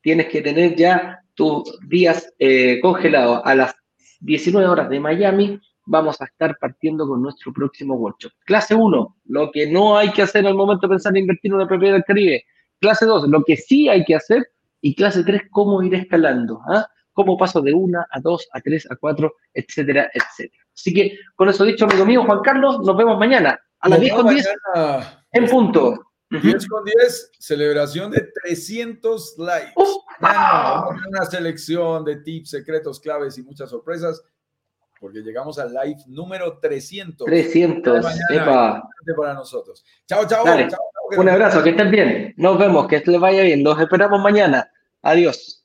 [0.00, 3.40] tienes que tener ya tus días eh, congelados.
[3.44, 3.74] A las
[4.20, 8.32] 19 horas de Miami vamos a estar partiendo con nuestro próximo workshop.
[8.44, 11.54] Clase 1, lo que no hay que hacer al momento de pensar en invertir en
[11.54, 12.44] una propiedad del Caribe
[12.80, 14.50] Clase 2, lo que sí hay que hacer.
[14.80, 16.60] Y clase 3, cómo ir escalando.
[16.68, 16.86] ¿ah?
[17.12, 20.62] Cómo paso de 1 a 2, a 3, a 4, etcétera, etcétera.
[20.74, 24.14] Así que, con eso dicho, amigo mío, Juan Carlos, nos vemos mañana a las 10
[24.14, 24.48] con 10
[25.32, 26.04] en punto.
[26.30, 29.72] 10 con 10, celebración de 300 likes.
[30.20, 34.22] Una selección de tips, secretos, claves y muchas sorpresas
[35.00, 37.24] porque llegamos al live número 300.
[37.24, 38.82] 300, epa.
[39.16, 39.84] Para nosotros.
[40.06, 40.44] Chao, chao.
[41.16, 42.34] Un abrazo, que estén bien.
[42.36, 43.64] Nos vemos, que les vaya bien.
[43.64, 44.70] Los esperamos mañana.
[45.02, 45.57] Adiós.